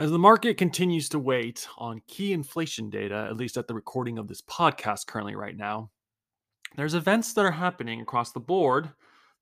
As 0.00 0.12
the 0.12 0.18
market 0.18 0.56
continues 0.58 1.08
to 1.08 1.18
wait 1.18 1.66
on 1.76 2.02
key 2.06 2.32
inflation 2.32 2.88
data, 2.88 3.26
at 3.28 3.36
least 3.36 3.56
at 3.56 3.66
the 3.66 3.74
recording 3.74 4.16
of 4.16 4.28
this 4.28 4.40
podcast 4.42 5.08
currently 5.08 5.34
right 5.34 5.56
now, 5.56 5.90
there's 6.76 6.94
events 6.94 7.32
that 7.32 7.44
are 7.44 7.50
happening 7.50 8.00
across 8.00 8.30
the 8.30 8.38
board 8.38 8.90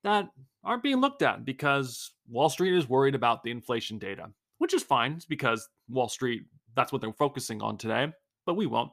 that 0.02 0.30
aren't 0.64 0.82
being 0.82 1.02
looked 1.02 1.20
at 1.20 1.44
because 1.44 2.10
Wall 2.26 2.48
Street 2.48 2.72
is 2.72 2.88
worried 2.88 3.14
about 3.14 3.42
the 3.42 3.50
inflation 3.50 3.98
data, 3.98 4.30
which 4.56 4.72
is 4.72 4.82
fine. 4.82 5.20
Because 5.28 5.68
Wall 5.90 6.08
Street, 6.08 6.44
that's 6.74 6.90
what 6.90 7.02
they're 7.02 7.12
focusing 7.12 7.60
on 7.60 7.76
today, 7.76 8.10
but 8.46 8.54
we 8.54 8.64
won't. 8.64 8.92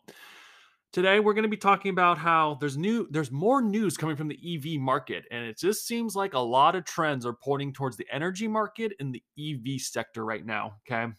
Today 0.92 1.22
we're 1.22 1.34
going 1.34 1.44
to 1.44 1.50
be 1.50 1.56
talking 1.56 1.92
about 1.92 2.18
how 2.18 2.58
there's 2.60 2.76
new 2.76 3.08
there's 3.10 3.32
more 3.32 3.62
news 3.62 3.96
coming 3.96 4.18
from 4.18 4.28
the 4.28 4.38
EV 4.38 4.82
market 4.82 5.24
and 5.32 5.46
it 5.46 5.58
just 5.58 5.88
seems 5.88 6.14
like 6.14 6.34
a 6.34 6.40
lot 6.40 6.76
of 6.76 6.84
trends 6.84 7.26
are 7.26 7.34
pointing 7.34 7.72
towards 7.72 7.96
the 7.96 8.06
energy 8.12 8.50
market 8.50 8.92
and 9.00 9.16
the 9.16 9.24
EV 9.40 9.80
sector 9.82 10.26
right 10.26 10.46
now, 10.46 10.74
okay? 10.92 11.12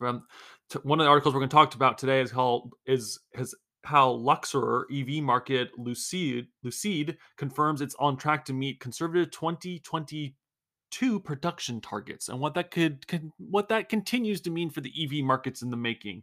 From 0.00 0.24
t- 0.70 0.78
one 0.82 0.98
of 0.98 1.04
the 1.04 1.10
articles 1.10 1.34
we're 1.34 1.40
going 1.40 1.50
to 1.50 1.54
talk 1.54 1.74
about 1.74 1.98
today 1.98 2.22
is 2.22 2.32
called 2.32 2.72
is 2.86 3.20
has 3.34 3.54
how 3.84 4.10
Luxor 4.12 4.86
EV 4.90 5.22
market 5.22 5.68
Lucid 5.76 6.46
Lucid 6.62 7.18
confirms 7.36 7.82
it's 7.82 7.94
on 7.96 8.16
track 8.16 8.46
to 8.46 8.54
meet 8.54 8.80
conservative 8.80 9.30
2022 9.30 11.20
production 11.20 11.82
targets 11.82 12.30
and 12.30 12.40
what 12.40 12.54
that 12.54 12.70
could, 12.70 13.06
could 13.08 13.30
what 13.36 13.68
that 13.68 13.90
continues 13.90 14.40
to 14.40 14.50
mean 14.50 14.70
for 14.70 14.80
the 14.80 14.92
EV 14.98 15.22
markets 15.22 15.60
in 15.60 15.68
the 15.68 15.76
making. 15.76 16.22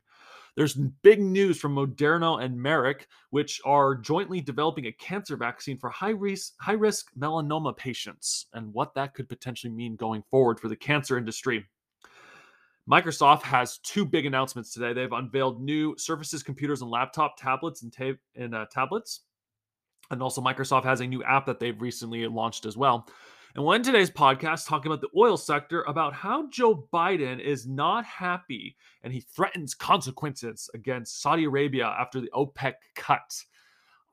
There's 0.56 0.73
big 0.73 1.22
news 1.22 1.60
from 1.60 1.76
Moderna 1.76 2.44
and 2.44 2.58
Merck, 2.58 3.02
which 3.30 3.62
are 3.64 3.94
jointly 3.94 4.42
developing 4.42 4.88
a 4.88 4.92
cancer 4.92 5.38
vaccine 5.38 5.78
for 5.78 5.92
high 5.92 6.10
risk 6.10 6.54
high 6.60 6.73
risk 6.73 7.12
melanoma 7.16 7.78
patients, 7.78 8.48
and 8.54 8.73
what 8.73 8.96
that 8.96 9.14
could 9.14 9.30
potentially 9.30 9.72
mean 9.72 9.96
going 9.96 10.23
forward 10.32 10.60
for 10.60 10.68
the 10.68 10.76
cancer 10.76 11.16
industry. 11.16 11.64
Microsoft 12.90 13.42
has 13.42 13.80
two 13.80 14.06
big 14.06 14.26
announcements 14.26 14.74
today. 14.74 14.94
They've 14.94 15.12
unveiled 15.12 15.62
new 15.62 15.96
Surfaces 15.98 16.42
computers 16.42 16.82
and 16.82 16.90
laptop 16.90 17.38
tablets 17.38 17.84
and, 17.84 17.92
ta- 17.92 18.20
and 18.36 18.56
uh, 18.56 18.66
tablets. 18.72 19.22
And 20.10 20.22
also, 20.24 20.42
Microsoft 20.42 20.86
has 20.86 21.02
a 21.02 21.08
new 21.08 21.24
app 21.24 21.46
that 21.48 21.60
they've 21.60 21.80
recently 21.82 22.26
launched 22.28 22.66
as 22.66 22.78
well. 22.78 23.10
And 23.56 23.66
we'll 23.66 23.74
end 23.74 23.86
today's 23.86 24.12
podcast 24.12 24.68
talking 24.68 24.92
about 24.92 25.02
the 25.02 25.10
oil 25.18 25.36
sector, 25.36 25.82
about 25.84 26.14
how 26.14 26.48
Joe 26.50 26.88
Biden 26.94 27.40
is 27.40 27.66
not 27.66 28.06
happy 28.06 28.76
and 29.04 29.12
he 29.12 29.20
threatens 29.20 29.74
consequences 29.74 30.70
against 30.74 31.22
Saudi 31.22 31.46
Arabia 31.46 31.88
after 32.00 32.22
the 32.22 32.30
OPEC 32.36 32.74
cut. 32.96 33.34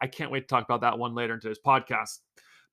I 0.01 0.07
can't 0.07 0.31
wait 0.31 0.41
to 0.41 0.47
talk 0.47 0.65
about 0.65 0.81
that 0.81 0.99
one 0.99 1.15
later 1.15 1.35
in 1.35 1.41
today's 1.41 1.59
podcast. 1.65 2.21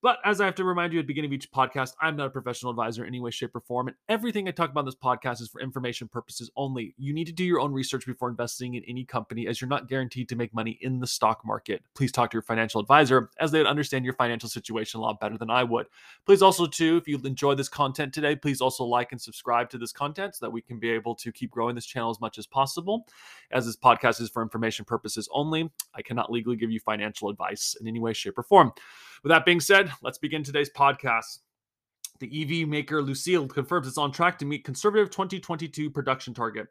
But 0.01 0.17
as 0.25 0.41
I 0.41 0.45
have 0.45 0.55
to 0.55 0.63
remind 0.63 0.93
you 0.93 0.99
at 0.99 1.03
the 1.03 1.07
beginning 1.07 1.29
of 1.29 1.33
each 1.33 1.51
podcast, 1.51 1.93
I'm 2.01 2.15
not 2.15 2.27
a 2.27 2.31
professional 2.31 2.71
advisor 2.71 3.03
in 3.03 3.09
any 3.09 3.19
way, 3.19 3.29
shape, 3.29 3.55
or 3.55 3.59
form. 3.59 3.87
And 3.87 3.95
everything 4.09 4.47
I 4.47 4.51
talk 4.51 4.71
about 4.71 4.81
in 4.81 4.85
this 4.87 4.95
podcast 4.95 5.41
is 5.41 5.49
for 5.49 5.61
information 5.61 6.07
purposes 6.07 6.49
only. 6.55 6.95
You 6.97 7.13
need 7.13 7.27
to 7.27 7.31
do 7.31 7.43
your 7.43 7.59
own 7.59 7.71
research 7.71 8.07
before 8.07 8.29
investing 8.29 8.73
in 8.73 8.83
any 8.87 9.05
company, 9.05 9.47
as 9.47 9.61
you're 9.61 9.67
not 9.67 9.87
guaranteed 9.87 10.27
to 10.29 10.35
make 10.35 10.53
money 10.55 10.79
in 10.81 10.99
the 10.99 11.05
stock 11.05 11.45
market. 11.45 11.83
Please 11.93 12.11
talk 12.11 12.31
to 12.31 12.35
your 12.35 12.41
financial 12.41 12.81
advisor, 12.81 13.29
as 13.39 13.51
they 13.51 13.59
would 13.59 13.67
understand 13.67 14.03
your 14.03 14.15
financial 14.15 14.49
situation 14.49 14.99
a 14.99 15.03
lot 15.03 15.19
better 15.19 15.37
than 15.37 15.51
I 15.51 15.63
would. 15.63 15.85
Please 16.25 16.41
also, 16.41 16.65
too, 16.65 16.97
if 16.97 17.07
you 17.07 17.19
enjoy 17.23 17.53
this 17.53 17.69
content 17.69 18.11
today, 18.11 18.35
please 18.35 18.59
also 18.59 18.83
like 18.83 19.11
and 19.11 19.21
subscribe 19.21 19.69
to 19.69 19.77
this 19.77 19.91
content 19.91 20.35
so 20.35 20.45
that 20.45 20.51
we 20.51 20.61
can 20.61 20.79
be 20.79 20.89
able 20.89 21.13
to 21.15 21.31
keep 21.31 21.51
growing 21.51 21.75
this 21.75 21.85
channel 21.85 22.09
as 22.09 22.19
much 22.19 22.39
as 22.39 22.47
possible. 22.47 23.07
As 23.51 23.67
this 23.67 23.77
podcast 23.77 24.19
is 24.19 24.29
for 24.29 24.41
information 24.41 24.83
purposes 24.83 25.29
only, 25.31 25.71
I 25.93 26.01
cannot 26.01 26.31
legally 26.31 26.55
give 26.55 26.71
you 26.71 26.79
financial 26.79 27.29
advice 27.29 27.75
in 27.79 27.87
any 27.87 27.99
way, 27.99 28.13
shape, 28.13 28.39
or 28.39 28.43
form. 28.43 28.71
With 29.23 29.29
that 29.29 29.45
being 29.45 29.59
said, 29.59 29.91
let's 30.01 30.17
begin 30.17 30.43
today's 30.43 30.71
podcast. 30.71 31.39
The 32.19 32.61
EV 32.63 32.67
maker 32.67 33.03
Lucid 33.03 33.53
confirms 33.53 33.87
it's 33.87 33.99
on 33.99 34.11
track 34.11 34.39
to 34.39 34.45
meet 34.45 34.65
conservative 34.65 35.11
2022 35.11 35.91
production 35.91 36.33
target. 36.33 36.67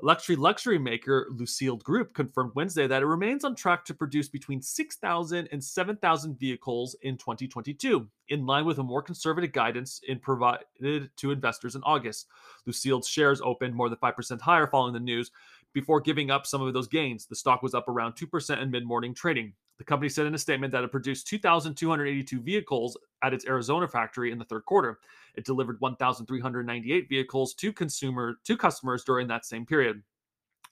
Luxury 0.00 0.36
luxury 0.36 0.78
maker 0.78 1.26
Lucid 1.32 1.82
Group 1.82 2.14
confirmed 2.14 2.52
Wednesday 2.54 2.86
that 2.86 3.02
it 3.02 3.06
remains 3.06 3.44
on 3.44 3.56
track 3.56 3.84
to 3.86 3.92
produce 3.92 4.28
between 4.28 4.62
6,000 4.62 5.48
and 5.50 5.62
7,000 5.62 6.38
vehicles 6.38 6.96
in 7.02 7.18
2022, 7.18 8.08
in 8.28 8.46
line 8.46 8.64
with 8.64 8.78
a 8.78 8.84
more 8.84 9.02
conservative 9.02 9.52
guidance 9.52 10.00
provided 10.22 11.10
to 11.16 11.32
investors 11.32 11.74
in 11.74 11.82
August. 11.82 12.28
Lucid's 12.66 13.08
shares 13.08 13.40
opened 13.40 13.74
more 13.74 13.88
than 13.88 13.98
5% 13.98 14.40
higher 14.40 14.68
following 14.68 14.94
the 14.94 15.00
news 15.00 15.32
before 15.72 16.00
giving 16.00 16.30
up 16.30 16.46
some 16.46 16.62
of 16.62 16.72
those 16.72 16.88
gains. 16.88 17.26
The 17.26 17.34
stock 17.34 17.62
was 17.62 17.74
up 17.74 17.88
around 17.88 18.14
2% 18.14 18.62
in 18.62 18.70
mid-morning 18.70 19.12
trading. 19.12 19.54
The 19.80 19.84
company 19.84 20.10
said 20.10 20.26
in 20.26 20.34
a 20.34 20.38
statement 20.38 20.74
that 20.74 20.84
it 20.84 20.90
produced 20.90 21.26
2,282 21.28 22.42
vehicles 22.42 22.98
at 23.24 23.32
its 23.32 23.46
Arizona 23.46 23.88
factory 23.88 24.30
in 24.30 24.36
the 24.36 24.44
third 24.44 24.66
quarter. 24.66 24.98
It 25.36 25.46
delivered 25.46 25.80
1,398 25.80 27.08
vehicles 27.08 27.54
to 27.54 27.72
consumer 27.72 28.34
to 28.44 28.58
customers 28.58 29.04
during 29.04 29.26
that 29.28 29.46
same 29.46 29.64
period. 29.64 30.02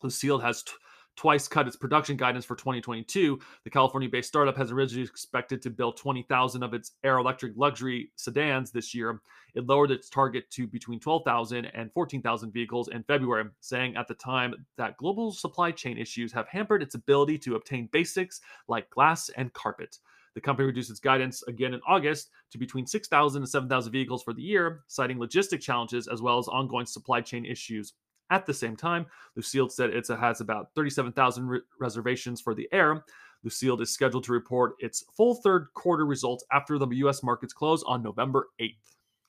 Lucid 0.03 0.43
has 0.43 0.63
t- 0.63 0.73
twice 1.19 1.49
cut 1.49 1.67
its 1.67 1.75
production 1.75 2.17
guidance 2.17 2.45
for 2.45 2.55
2022. 2.55 3.41
The 3.65 3.71
California 3.71 4.09
based 4.09 4.29
startup 4.29 4.57
has 4.57 4.71
originally 4.71 5.03
expected 5.03 5.61
to 5.63 5.71
build 5.71 5.97
20,000 5.97 6.63
of 6.63 6.75
its 6.75 6.93
Air 7.03 7.19
electric 7.19 7.55
luxury 7.57 8.13
sedans 8.15 8.71
this 8.71 8.95
year. 8.95 9.21
It 9.57 9.67
lowered 9.67 9.91
its 9.91 10.09
target 10.09 10.49
to 10.53 10.69
between 10.69 11.01
12,000 11.01 11.65
and 11.65 11.93
14,000 11.93 12.53
vehicles 12.53 12.87
in 12.89 13.03
February, 13.03 13.47
saying 13.61 13.97
at 13.97 14.07
the 14.07 14.15
time 14.15 14.55
that 14.77 14.97
global 14.97 15.33
supply 15.33 15.73
chain 15.73 15.99
issues 15.99 16.33
have 16.33 16.47
hampered 16.47 16.85
its 16.85 16.95
ability 16.95 17.37
to 17.39 17.57
obtain 17.57 17.89
basics 17.91 18.41
like 18.69 18.89
glass 18.91 19.29
and 19.31 19.53
carpet. 19.53 19.99
The 20.35 20.41
company 20.41 20.67
reduced 20.67 20.91
its 20.91 21.01
guidance 21.01 21.43
again 21.49 21.75
in 21.75 21.81
August 21.85 22.31
to 22.53 22.59
between 22.59 22.87
6,000 22.87 23.43
and 23.43 23.51
7,000 23.51 23.91
vehicles 23.91 24.23
for 24.23 24.35
the 24.35 24.43
year, 24.43 24.85
citing 24.87 25.19
logistic 25.19 25.61
challenges 25.61 26.07
as 26.07 26.23
well 26.23 26.39
as 26.39 26.47
ongoing 26.47 26.87
supply 26.87 27.21
chain 27.21 27.45
issues 27.45 27.95
at 28.31 28.47
the 28.47 28.55
same 28.55 28.77
time, 28.77 29.07
Lucid 29.37 29.73
said 29.73 29.91
it 29.91 30.07
has 30.09 30.41
about 30.41 30.69
37,000 30.75 31.47
re- 31.47 31.61
reservations 31.81 32.41
for 32.41 32.55
the 32.55 32.69
Air. 32.73 33.05
Lucid 33.43 33.81
is 33.81 33.91
scheduled 33.91 34.25
to 34.25 34.33
report 34.33 34.75
its 34.81 35.05
full 35.17 35.37
third 35.37 35.69
quarter 35.75 36.07
results 36.07 36.45
after 36.53 36.79
the 36.79 36.89
US 36.89 37.23
markets 37.23 37.53
close 37.53 37.83
on 37.85 38.03
November 38.03 38.49
8th. 38.61 38.77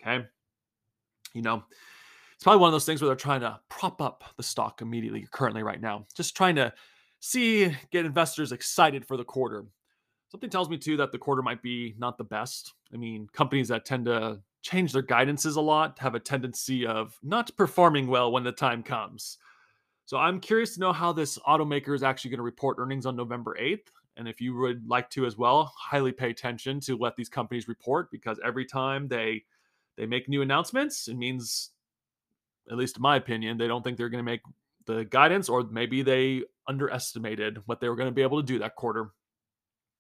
Okay. 0.02 0.26
You 1.34 1.42
know, 1.42 1.64
it's 2.34 2.44
probably 2.44 2.62
one 2.62 2.70
of 2.70 2.74
those 2.74 2.86
things 2.86 3.02
where 3.02 3.08
they're 3.08 3.16
trying 3.16 3.42
to 3.42 3.60
prop 3.70 4.02
up 4.02 4.24
the 4.38 4.44
stock 4.44 4.82
immediately, 4.82 5.28
currently, 5.32 5.62
right 5.62 5.82
now. 5.82 6.06
Just 6.16 6.36
trying 6.36 6.56
to 6.56 6.74
see, 7.20 7.76
get 7.92 8.06
investors 8.06 8.52
excited 8.52 9.06
for 9.06 9.18
the 9.18 9.24
quarter. 9.24 9.66
Something 10.32 10.50
tells 10.50 10.70
me 10.70 10.78
too 10.78 10.98
that 10.98 11.12
the 11.12 11.18
quarter 11.18 11.42
might 11.42 11.62
be 11.62 11.96
not 11.98 12.18
the 12.18 12.24
best. 12.24 12.74
I 12.94 12.98
mean, 12.98 13.28
companies 13.34 13.68
that 13.68 13.86
tend 13.86 14.06
to 14.06 14.40
change 14.62 14.92
their 14.92 15.04
guidances 15.04 15.56
a 15.56 15.62
lot 15.62 15.98
have 16.00 16.16
a 16.16 16.20
tendency 16.20 16.86
of 16.86 17.18
not 17.24 17.56
performing 17.56 18.08
well 18.08 18.32
when 18.32 18.44
the 18.44 18.52
time 18.52 18.84
comes. 18.84 19.38
So 20.06 20.18
I'm 20.18 20.40
curious 20.40 20.74
to 20.74 20.80
know 20.80 20.92
how 20.92 21.14
this 21.14 21.38
automaker 21.40 21.94
is 21.94 22.04
actually 22.04 22.32
going 22.32 22.40
to 22.40 22.44
report 22.44 22.78
earnings 22.80 23.06
on 23.06 23.16
November 23.16 23.56
8th. 23.60 23.88
And 24.18 24.28
if 24.28 24.42
you 24.42 24.56
would 24.56 24.88
like 24.88 25.10
to 25.12 25.26
as 25.26 25.38
well, 25.38 25.72
highly 25.78 26.12
pay 26.12 26.30
attention 26.30 26.80
to 26.82 26.98
what 26.98 27.16
these 27.16 27.30
companies 27.30 27.68
report 27.68 28.12
because 28.12 28.40
every 28.44 28.66
time 28.66 29.08
they 29.08 29.44
they 29.98 30.06
make 30.06 30.30
new 30.30 30.42
announcements, 30.42 31.10
it 31.10 31.16
means, 31.16 31.72
at 32.72 32.78
least 32.78 32.96
in 32.96 33.02
my 33.02 33.18
opinion, 33.18 33.58
they 33.58 33.68
don't 33.68 33.84
think 33.84 33.98
they're 33.98 34.10
going 34.10 34.24
to 34.24 34.32
make 34.32 34.42
the 34.86 35.04
guidance, 35.06 35.50
or 35.50 35.64
maybe 35.64 36.02
they 36.02 36.44
underestimated 36.68 37.62
what 37.66 37.82
they 37.82 37.90
were 37.90 37.98
going 37.98 38.08
to 38.08 38.16
be 38.16 38.22
able 38.22 38.42
to 38.42 38.46
do 38.46 38.60
that 38.60 38.76
quarter. 38.76 39.12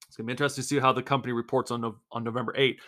It's 0.07 0.16
going 0.16 0.25
to 0.25 0.28
be 0.28 0.31
interesting 0.31 0.63
to 0.63 0.68
see 0.68 0.80
how 0.80 0.94
the 0.94 1.04
company 1.04 1.34
reports 1.34 1.69
on, 1.69 1.95
on 2.12 2.24
November 2.24 2.54
8th. 2.57 2.80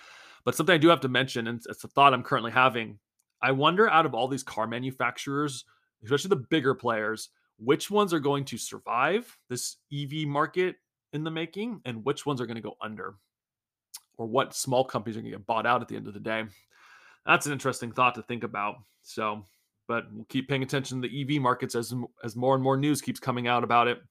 But 0.43 0.55
something 0.55 0.73
I 0.73 0.77
do 0.77 0.89
have 0.89 1.01
to 1.01 1.09
mention, 1.09 1.47
and 1.47 1.61
it's 1.67 1.83
a 1.83 1.87
thought 1.87 2.13
I'm 2.13 2.23
currently 2.23 2.51
having. 2.51 2.99
I 3.41 3.51
wonder 3.51 3.89
out 3.89 4.05
of 4.05 4.13
all 4.13 4.27
these 4.27 4.43
car 4.43 4.67
manufacturers, 4.67 5.65
especially 6.03 6.29
the 6.29 6.47
bigger 6.49 6.73
players, 6.73 7.29
which 7.57 7.91
ones 7.91 8.13
are 8.13 8.19
going 8.19 8.45
to 8.45 8.57
survive 8.57 9.37
this 9.49 9.77
EV 9.93 10.27
market 10.27 10.75
in 11.13 11.23
the 11.23 11.31
making 11.31 11.81
and 11.85 12.03
which 12.03 12.25
ones 12.25 12.41
are 12.41 12.45
going 12.45 12.55
to 12.55 12.61
go 12.61 12.75
under? 12.81 13.15
Or 14.17 14.25
what 14.25 14.53
small 14.53 14.83
companies 14.83 15.17
are 15.17 15.21
going 15.21 15.31
to 15.31 15.37
get 15.37 15.47
bought 15.47 15.65
out 15.65 15.81
at 15.81 15.87
the 15.87 15.95
end 15.95 16.07
of 16.07 16.13
the 16.13 16.19
day? 16.19 16.43
That's 17.25 17.45
an 17.45 17.51
interesting 17.51 17.91
thought 17.91 18.15
to 18.15 18.23
think 18.23 18.43
about. 18.43 18.75
So, 19.03 19.45
but 19.87 20.11
we'll 20.11 20.25
keep 20.25 20.47
paying 20.47 20.63
attention 20.63 21.01
to 21.01 21.07
the 21.07 21.35
EV 21.35 21.41
markets 21.41 21.75
as 21.75 21.93
as 22.23 22.35
more 22.35 22.55
and 22.55 22.63
more 22.63 22.77
news 22.77 23.01
keeps 23.01 23.19
coming 23.19 23.47
out 23.47 23.63
about 23.63 23.87
it. 23.87 24.01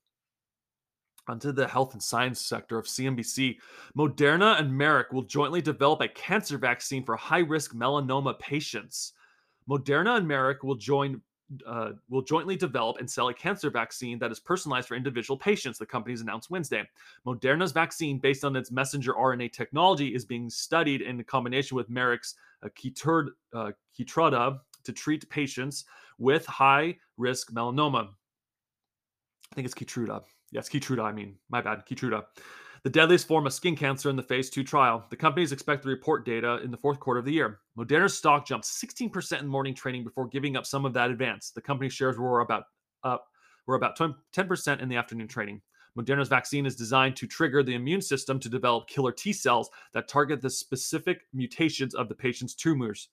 Onto 1.31 1.53
the 1.53 1.69
health 1.69 1.93
and 1.93 2.03
science 2.03 2.41
sector 2.41 2.77
of 2.77 2.87
CNBC. 2.87 3.59
Moderna 3.97 4.59
and 4.59 4.69
Merck 4.69 5.13
will 5.13 5.23
jointly 5.23 5.63
develop 5.63 6.01
a 6.01 6.09
cancer 6.09 6.59
vaccine 6.59 7.05
for 7.05 7.17
high 7.17 7.39
risk 7.39 7.73
melanoma 7.73 8.37
patients. 8.41 9.13
Moderna 9.69 10.17
and 10.17 10.27
Merck 10.27 10.65
will 10.65 10.75
join 10.75 11.23
uh, 11.67 11.91
will 12.09 12.23
jointly 12.23 12.57
develop 12.57 12.99
and 12.99 13.09
sell 13.09 13.29
a 13.29 13.35
cancer 13.35 13.71
vaccine 13.71 14.19
that 14.19 14.33
is 14.33 14.41
personalized 14.41 14.89
for 14.89 14.97
individual 14.97 15.37
patients, 15.37 15.79
the 15.79 15.87
companies 15.87 16.21
announced 16.21 16.51
Wednesday. 16.51 16.83
Moderna's 17.27 17.73
vaccine, 17.73 18.19
based 18.19 18.45
on 18.45 18.57
its 18.57 18.71
messenger 18.71 19.15
RNA 19.15 19.53
technology, 19.53 20.15
is 20.15 20.25
being 20.25 20.51
studied 20.51 21.01
in 21.01 21.23
combination 21.25 21.77
with 21.77 21.91
Merck's 21.91 22.35
uh, 22.65 22.69
Keytruda, 22.77 23.31
uh, 23.53 24.53
to 24.83 24.93
treat 24.93 25.29
patients 25.31 25.85
with 26.19 26.45
high 26.47 26.97
risk 27.17 27.53
melanoma. 27.53 28.09
I 29.51 29.55
think 29.55 29.67
it's 29.67 29.75
Keytruda. 29.75 30.23
Yes, 30.53 30.69
Keytruda, 30.69 31.03
I 31.03 31.13
mean, 31.13 31.37
my 31.49 31.61
bad, 31.61 31.85
Keytruda 31.87 32.25
the 32.83 32.91
deadliest 32.91 33.29
form 33.29 33.47
of 33.47 33.53
skin 33.53 33.77
cancer 33.77 34.09
in 34.09 34.17
the 34.17 34.23
phase 34.23 34.49
two 34.49 34.65
trial. 34.65 35.05
The 35.11 35.17
companies 35.17 35.53
expect 35.53 35.83
to 35.83 35.89
report 35.89 36.25
data 36.25 36.61
in 36.63 36.71
the 36.71 36.77
fourth 36.77 36.99
quarter 36.99 37.21
of 37.21 37.27
the 37.27 37.33
year. 37.33 37.61
Moderna's 37.79 38.17
stock 38.17 38.47
jumped 38.47 38.67
16% 38.67 39.41
in 39.41 39.47
morning 39.47 39.75
trading 39.75 40.03
before 40.03 40.29
giving 40.29 40.57
up 40.57 40.65
some 40.65 40.87
of 40.87 40.95
that 40.95 41.11
advance. 41.11 41.51
The 41.51 41.61
company 41.61 41.91
shares 41.91 42.17
were 42.19 42.41
about 42.41 42.65
up 43.05 43.27
were 43.67 43.75
about 43.75 43.99
10% 43.99 44.81
in 44.81 44.89
the 44.89 44.97
afternoon 44.97 45.29
trading. 45.29 45.61
Moderna's 45.97 46.29
vaccine 46.29 46.67
is 46.67 46.75
designed 46.75 47.17
to 47.17 47.27
trigger 47.27 47.63
the 47.63 47.75
immune 47.75 48.01
system 48.01 48.41
to 48.41 48.49
develop 48.49 48.89
killer 48.89 49.13
T 49.13 49.33
cells 49.33 49.69
that 49.93 50.09
target 50.09 50.41
the 50.41 50.51
specific 50.51 51.27
mutations 51.33 51.95
of 51.95 52.09
the 52.09 52.15
patient's 52.15 52.55
tumors. 52.55 53.09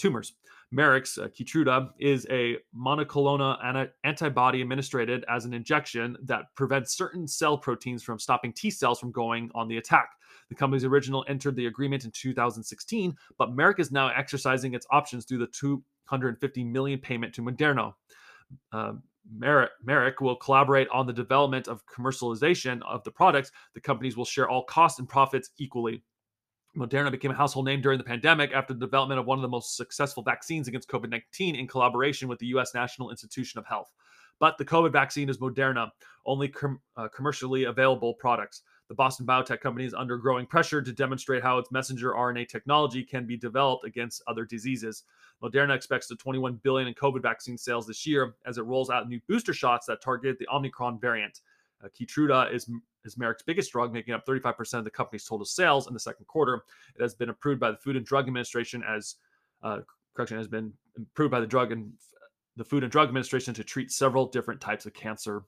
Tumors. 0.00 0.34
Merck's 0.74 1.18
uh, 1.18 1.28
Keytruda 1.28 1.90
is 1.98 2.26
a 2.30 2.56
monoclonal 2.76 3.88
antibody 4.04 4.62
administered 4.62 5.24
as 5.28 5.44
an 5.44 5.52
injection 5.52 6.16
that 6.24 6.44
prevents 6.54 6.96
certain 6.96 7.26
cell 7.26 7.58
proteins 7.58 8.02
from 8.02 8.18
stopping 8.18 8.52
T 8.52 8.70
cells 8.70 9.00
from 9.00 9.10
going 9.10 9.50
on 9.54 9.68
the 9.68 9.78
attack. 9.78 10.10
The 10.48 10.54
company's 10.54 10.84
original 10.84 11.24
entered 11.28 11.56
the 11.56 11.66
agreement 11.66 12.04
in 12.04 12.12
2016, 12.12 13.14
but 13.36 13.50
Merck 13.50 13.78
is 13.78 13.90
now 13.92 14.08
exercising 14.08 14.74
its 14.74 14.86
options 14.90 15.24
through 15.24 15.38
the 15.38 15.48
250 15.48 16.64
million 16.64 16.98
payment 16.98 17.34
to 17.34 17.42
Moderna. 17.42 17.92
Uh, 18.72 18.92
Merck, 19.36 19.68
Merck 19.86 20.20
will 20.20 20.36
collaborate 20.36 20.88
on 20.88 21.06
the 21.06 21.12
development 21.12 21.68
of 21.68 21.84
commercialization 21.86 22.80
of 22.88 23.04
the 23.04 23.10
products. 23.10 23.52
The 23.74 23.80
companies 23.80 24.16
will 24.16 24.24
share 24.24 24.48
all 24.48 24.64
costs 24.64 24.98
and 24.98 25.08
profits 25.08 25.50
equally. 25.58 26.02
Moderna 26.76 27.10
became 27.10 27.32
a 27.32 27.34
household 27.34 27.66
name 27.66 27.80
during 27.80 27.98
the 27.98 28.04
pandemic 28.04 28.52
after 28.52 28.72
the 28.72 28.80
development 28.80 29.18
of 29.18 29.26
one 29.26 29.38
of 29.38 29.42
the 29.42 29.48
most 29.48 29.76
successful 29.76 30.22
vaccines 30.22 30.68
against 30.68 30.88
COVID 30.88 31.10
19 31.10 31.56
in 31.56 31.66
collaboration 31.66 32.28
with 32.28 32.38
the 32.38 32.46
U.S. 32.46 32.74
National 32.74 33.10
Institution 33.10 33.58
of 33.58 33.66
Health. 33.66 33.90
But 34.38 34.56
the 34.56 34.64
COVID 34.64 34.92
vaccine 34.92 35.28
is 35.28 35.38
Moderna, 35.38 35.90
only 36.24 36.48
com- 36.48 36.80
uh, 36.96 37.08
commercially 37.08 37.64
available 37.64 38.14
products. 38.14 38.62
The 38.88 38.94
Boston 38.94 39.26
Biotech 39.26 39.60
company 39.60 39.84
is 39.84 39.94
under 39.94 40.16
growing 40.16 40.46
pressure 40.46 40.82
to 40.82 40.92
demonstrate 40.92 41.42
how 41.42 41.58
its 41.58 41.70
messenger 41.70 42.12
RNA 42.12 42.48
technology 42.48 43.04
can 43.04 43.26
be 43.26 43.36
developed 43.36 43.84
against 43.84 44.22
other 44.26 44.44
diseases. 44.44 45.04
Moderna 45.42 45.74
expects 45.74 46.06
the 46.06 46.16
21 46.16 46.60
billion 46.62 46.88
in 46.88 46.94
COVID 46.94 47.22
vaccine 47.22 47.56
sales 47.56 47.86
this 47.86 48.06
year 48.06 48.34
as 48.46 48.58
it 48.58 48.62
rolls 48.62 48.90
out 48.90 49.08
new 49.08 49.20
booster 49.28 49.54
shots 49.54 49.86
that 49.86 50.02
target 50.02 50.38
the 50.38 50.48
Omicron 50.52 50.98
variant. 50.98 51.40
Uh, 51.84 51.88
Keytruda 51.88 52.52
is 52.52 52.68
is 53.04 53.16
Merck's 53.16 53.42
biggest 53.42 53.72
drug, 53.72 53.92
making 53.92 54.14
up 54.14 54.26
35% 54.26 54.74
of 54.74 54.84
the 54.84 54.90
company's 54.90 55.24
total 55.24 55.46
sales 55.46 55.86
in 55.86 55.94
the 55.94 56.00
second 56.00 56.26
quarter. 56.26 56.62
It 56.94 57.02
has 57.02 57.14
been 57.14 57.30
approved 57.30 57.60
by 57.60 57.70
the 57.70 57.76
Food 57.76 57.96
and 57.96 58.04
Drug 58.04 58.26
Administration 58.26 58.82
as 58.86 59.16
uh, 59.62 59.80
correction 60.14 60.36
has 60.38 60.48
been 60.48 60.72
approved 60.96 61.30
by 61.30 61.40
the 61.40 61.46
drug 61.46 61.72
and 61.72 61.92
the 62.56 62.64
Food 62.64 62.82
and 62.82 62.92
Drug 62.92 63.08
Administration 63.08 63.54
to 63.54 63.64
treat 63.64 63.90
several 63.90 64.26
different 64.26 64.60
types 64.60 64.86
of 64.86 64.92
cancer. 64.92 65.44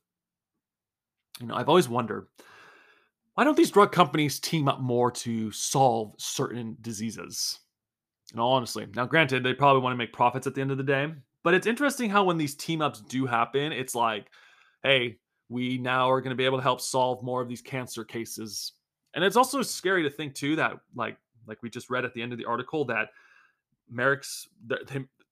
You 1.40 1.46
know, 1.46 1.54
I've 1.54 1.68
always 1.68 1.88
wondered 1.88 2.26
why 3.34 3.44
don't 3.44 3.56
these 3.56 3.70
drug 3.70 3.92
companies 3.92 4.38
team 4.38 4.68
up 4.68 4.80
more 4.80 5.10
to 5.10 5.50
solve 5.52 6.14
certain 6.18 6.76
diseases? 6.82 7.60
In 8.34 8.40
all 8.40 8.64
now 8.94 9.06
granted, 9.06 9.42
they 9.42 9.54
probably 9.54 9.82
want 9.82 9.92
to 9.92 9.98
make 9.98 10.12
profits 10.12 10.46
at 10.46 10.54
the 10.54 10.60
end 10.60 10.70
of 10.70 10.78
the 10.78 10.84
day, 10.84 11.12
but 11.42 11.54
it's 11.54 11.66
interesting 11.66 12.08
how 12.08 12.24
when 12.24 12.38
these 12.38 12.54
team 12.54 12.80
ups 12.80 13.00
do 13.00 13.26
happen, 13.26 13.72
it's 13.72 13.94
like, 13.94 14.28
hey, 14.82 15.18
we 15.52 15.76
now 15.76 16.10
are 16.10 16.20
going 16.20 16.30
to 16.30 16.36
be 16.36 16.46
able 16.46 16.58
to 16.58 16.62
help 16.62 16.80
solve 16.80 17.22
more 17.22 17.42
of 17.42 17.48
these 17.48 17.60
cancer 17.60 18.04
cases. 18.04 18.72
And 19.14 19.22
it's 19.22 19.36
also 19.36 19.60
scary 19.60 20.02
to 20.02 20.10
think 20.10 20.34
too 20.34 20.56
that 20.56 20.72
like 20.96 21.16
like 21.46 21.62
we 21.62 21.68
just 21.68 21.90
read 21.90 22.04
at 22.04 22.14
the 22.14 22.22
end 22.22 22.32
of 22.32 22.38
the 22.38 22.44
article 22.44 22.84
that 22.86 23.08
Merck's 23.92 24.48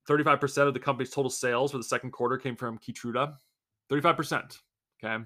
35% 0.08 0.66
of 0.66 0.74
the 0.74 0.80
company's 0.80 1.10
total 1.10 1.30
sales 1.30 1.70
for 1.70 1.78
the 1.78 1.84
second 1.84 2.10
quarter 2.10 2.36
came 2.36 2.56
from 2.56 2.78
Keytruda. 2.78 3.34
35%. 3.90 4.58
Okay. 5.02 5.24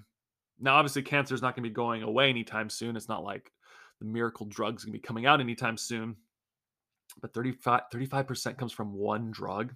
Now 0.60 0.76
obviously 0.76 1.02
cancer 1.02 1.34
is 1.34 1.42
not 1.42 1.56
going 1.56 1.64
to 1.64 1.70
be 1.70 1.74
going 1.74 2.02
away 2.02 2.28
anytime 2.28 2.70
soon. 2.70 2.96
It's 2.96 3.08
not 3.08 3.24
like 3.24 3.50
the 3.98 4.06
miracle 4.06 4.46
drugs 4.46 4.84
going 4.84 4.92
to 4.92 4.98
be 4.98 5.06
coming 5.06 5.26
out 5.26 5.40
anytime 5.40 5.76
soon. 5.76 6.16
But 7.20 7.34
35 7.34 7.82
35% 7.92 8.56
comes 8.56 8.72
from 8.72 8.92
one 8.92 9.30
drug. 9.30 9.74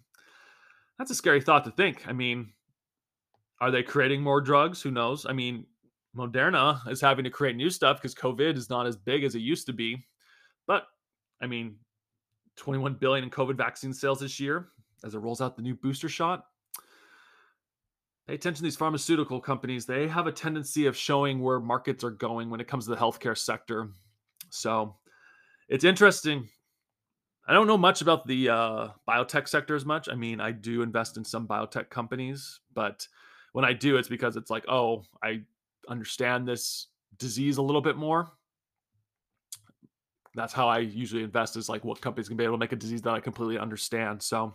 That's 0.99 1.11
a 1.11 1.15
scary 1.15 1.41
thought 1.41 1.65
to 1.65 1.71
think. 1.71 2.07
I 2.07 2.13
mean, 2.13 2.53
are 3.61 3.71
they 3.71 3.83
creating 3.83 4.23
more 4.23 4.41
drugs? 4.41 4.81
Who 4.83 4.91
knows? 4.91 5.27
I 5.27 5.33
mean, 5.33 5.67
Moderna 6.17 6.87
is 6.91 7.01
having 7.01 7.25
to 7.25 7.31
create 7.31 7.57
new 7.57 7.71
stuff 7.71 7.99
because 7.99 8.15
COVID 8.15 8.57
is 8.57 8.71
not 8.71 8.87
as 8.87 8.97
big 8.97 9.25
as 9.25 9.35
it 9.35 9.41
used 9.41 9.67
to 9.67 9.73
be. 9.73 10.05
But 10.67 10.85
I 11.41 11.47
mean, 11.47 11.77
21 12.57 12.95
billion 12.95 13.25
in 13.25 13.31
COVID 13.31 13.57
vaccine 13.57 13.93
sales 13.93 14.21
this 14.21 14.41
year 14.41 14.69
as 15.05 15.15
it 15.15 15.19
rolls 15.19 15.41
out 15.41 15.57
the 15.57 15.63
new 15.63 15.75
booster 15.75 16.09
shot. 16.09 16.45
Pay 18.27 18.35
attention 18.35 18.59
to 18.59 18.63
these 18.63 18.77
pharmaceutical 18.77 19.41
companies. 19.41 19.87
They 19.87 20.07
have 20.07 20.27
a 20.27 20.33
tendency 20.33 20.87
of 20.87 20.97
showing 20.97 21.41
where 21.41 21.61
markets 21.61 22.05
are 22.05 22.11
going 22.11 22.51
when 22.51 22.61
it 22.61 22.69
comes 22.69 22.85
to 22.85 22.91
the 22.91 22.97
healthcare 22.97 23.37
sector. 23.37 23.89
So 24.51 24.97
it's 25.69 25.85
interesting. 25.85 26.49
I 27.47 27.55
don't 27.55 27.67
know 27.67 27.79
much 27.79 28.03
about 28.03 28.27
the 28.27 28.51
uh, 28.51 28.89
biotech 29.09 29.49
sector 29.49 29.75
as 29.75 29.87
much. 29.87 30.11
I 30.11 30.15
mean, 30.15 30.41
I 30.41 30.53
do 30.53 30.83
invest 30.83 31.17
in 31.17 31.25
some 31.25 31.49
biotech 31.49 31.89
companies, 31.89 32.61
but 32.75 33.09
when 33.59 33.65
I 33.65 33.73
do, 33.73 33.97
it's 33.97 34.07
because 34.07 34.37
it's 34.37 34.51
like, 34.51 34.65
oh, 34.69 35.03
I 35.21 35.41
understand 35.89 36.47
this 36.47 36.87
disease 37.19 37.57
a 37.57 37.63
little 37.63 37.81
bit 37.81 37.97
more. 37.97 38.31
That's 40.37 40.53
how 40.53 40.69
I 40.69 40.79
usually 40.79 41.25
invest 41.25 41.57
is 41.57 41.69
like 41.69 41.85
what 41.85 42.01
companies 42.01 42.29
can 42.29 42.37
be 42.37 42.45
able 42.45 42.55
to 42.55 42.61
make 42.61 42.71
a 42.71 42.77
disease 42.77 43.03
that 43.03 43.15
I 43.15 43.19
completely 43.19 43.59
understand. 43.59 44.23
So, 44.23 44.55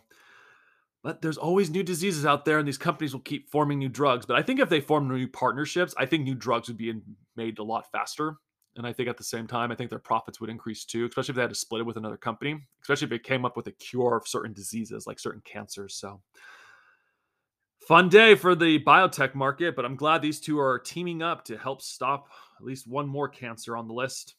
but 1.03 1.21
there's 1.21 1.37
always 1.37 1.69
new 1.69 1.83
diseases 1.83 2.25
out 2.25 2.45
there, 2.45 2.59
and 2.59 2.65
these 2.65 2.77
companies 2.77 3.11
will 3.11 3.19
keep 3.19 3.51
forming 3.51 3.77
new 3.77 3.89
drugs. 3.89 4.25
But 4.25 4.37
I 4.37 4.41
think 4.41 4.61
if 4.61 4.69
they 4.69 4.79
form 4.79 5.09
new 5.09 5.27
partnerships, 5.27 5.93
I 5.97 6.05
think 6.05 6.23
new 6.23 6.33
drugs 6.33 6.69
would 6.69 6.77
be 6.77 6.93
made 7.35 7.59
a 7.59 7.63
lot 7.63 7.91
faster. 7.91 8.37
And 8.77 8.87
I 8.87 8.93
think 8.93 9.09
at 9.09 9.17
the 9.17 9.23
same 9.25 9.47
time, 9.47 9.69
I 9.69 9.75
think 9.75 9.89
their 9.89 9.99
profits 9.99 10.39
would 10.39 10.49
increase 10.49 10.85
too, 10.85 11.05
especially 11.07 11.33
if 11.33 11.35
they 11.35 11.41
had 11.41 11.49
to 11.49 11.55
split 11.55 11.81
it 11.81 11.85
with 11.85 11.97
another 11.97 12.15
company, 12.15 12.61
especially 12.81 13.07
if 13.07 13.11
it 13.11 13.23
came 13.23 13.43
up 13.43 13.57
with 13.57 13.67
a 13.67 13.73
cure 13.73 14.15
of 14.15 14.29
certain 14.29 14.53
diseases 14.53 15.05
like 15.05 15.19
certain 15.19 15.41
cancers. 15.43 15.93
So, 15.93 16.21
Fun 17.87 18.07
day 18.07 18.33
for 18.33 18.55
the 18.55 18.79
biotech 18.79 19.35
market, 19.35 19.75
but 19.75 19.83
I'm 19.83 19.97
glad 19.97 20.21
these 20.21 20.39
two 20.39 20.57
are 20.57 20.79
teaming 20.79 21.21
up 21.21 21.43
to 21.45 21.57
help 21.57 21.81
stop 21.81 22.29
at 22.57 22.65
least 22.65 22.87
one 22.87 23.09
more 23.09 23.27
cancer 23.27 23.75
on 23.75 23.89
the 23.89 23.93
list. 23.93 24.35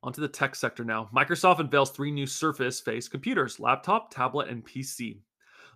Onto 0.00 0.20
the 0.20 0.28
tech 0.28 0.54
sector 0.54 0.84
now. 0.84 1.10
Microsoft 1.12 1.58
unveils 1.58 1.90
three 1.90 2.12
new 2.12 2.24
Surface 2.24 2.80
Face 2.80 3.08
computers 3.08 3.58
laptop, 3.58 4.14
tablet, 4.14 4.48
and 4.48 4.64
PC. 4.64 5.18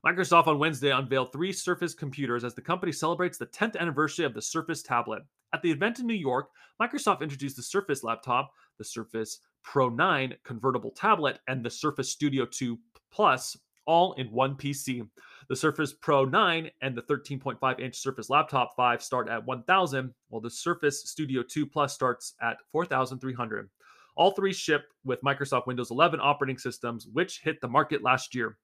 Microsoft 0.06 0.46
on 0.46 0.60
Wednesday 0.60 0.92
unveiled 0.92 1.32
three 1.32 1.52
Surface 1.52 1.92
computers 1.92 2.44
as 2.44 2.54
the 2.54 2.62
company 2.62 2.92
celebrates 2.92 3.36
the 3.36 3.46
10th 3.46 3.76
anniversary 3.76 4.24
of 4.24 4.32
the 4.32 4.42
Surface 4.42 4.80
tablet. 4.80 5.22
At 5.52 5.62
the 5.62 5.72
event 5.72 5.98
in 5.98 6.06
New 6.06 6.14
York, 6.14 6.50
Microsoft 6.80 7.20
introduced 7.20 7.56
the 7.56 7.62
Surface 7.64 8.04
laptop, 8.04 8.52
the 8.78 8.84
Surface 8.84 9.40
Pro 9.64 9.88
9 9.88 10.36
convertible 10.44 10.92
tablet, 10.92 11.40
and 11.48 11.64
the 11.64 11.70
Surface 11.70 12.10
Studio 12.10 12.46
2 12.46 12.78
Plus 13.10 13.56
all 13.86 14.12
in 14.14 14.30
one 14.30 14.54
PC. 14.54 15.06
The 15.48 15.56
Surface 15.56 15.92
Pro 15.92 16.24
9 16.24 16.70
and 16.80 16.96
the 16.96 17.02
13.5 17.02 17.80
inch 17.80 17.96
Surface 17.96 18.30
Laptop 18.30 18.74
5 18.76 19.02
start 19.02 19.28
at 19.28 19.44
1000, 19.44 20.14
while 20.28 20.40
the 20.40 20.50
Surface 20.50 21.02
Studio 21.10 21.42
2 21.42 21.66
Plus 21.66 21.92
starts 21.92 22.34
at 22.40 22.56
4300. 22.72 23.68
All 24.16 24.30
three 24.30 24.52
ship 24.52 24.84
with 25.04 25.20
Microsoft 25.22 25.66
Windows 25.66 25.90
11 25.90 26.20
operating 26.22 26.56
systems, 26.56 27.06
which 27.12 27.40
hit 27.40 27.60
the 27.60 27.68
market 27.68 28.02
last 28.02 28.34
year. 28.34 28.56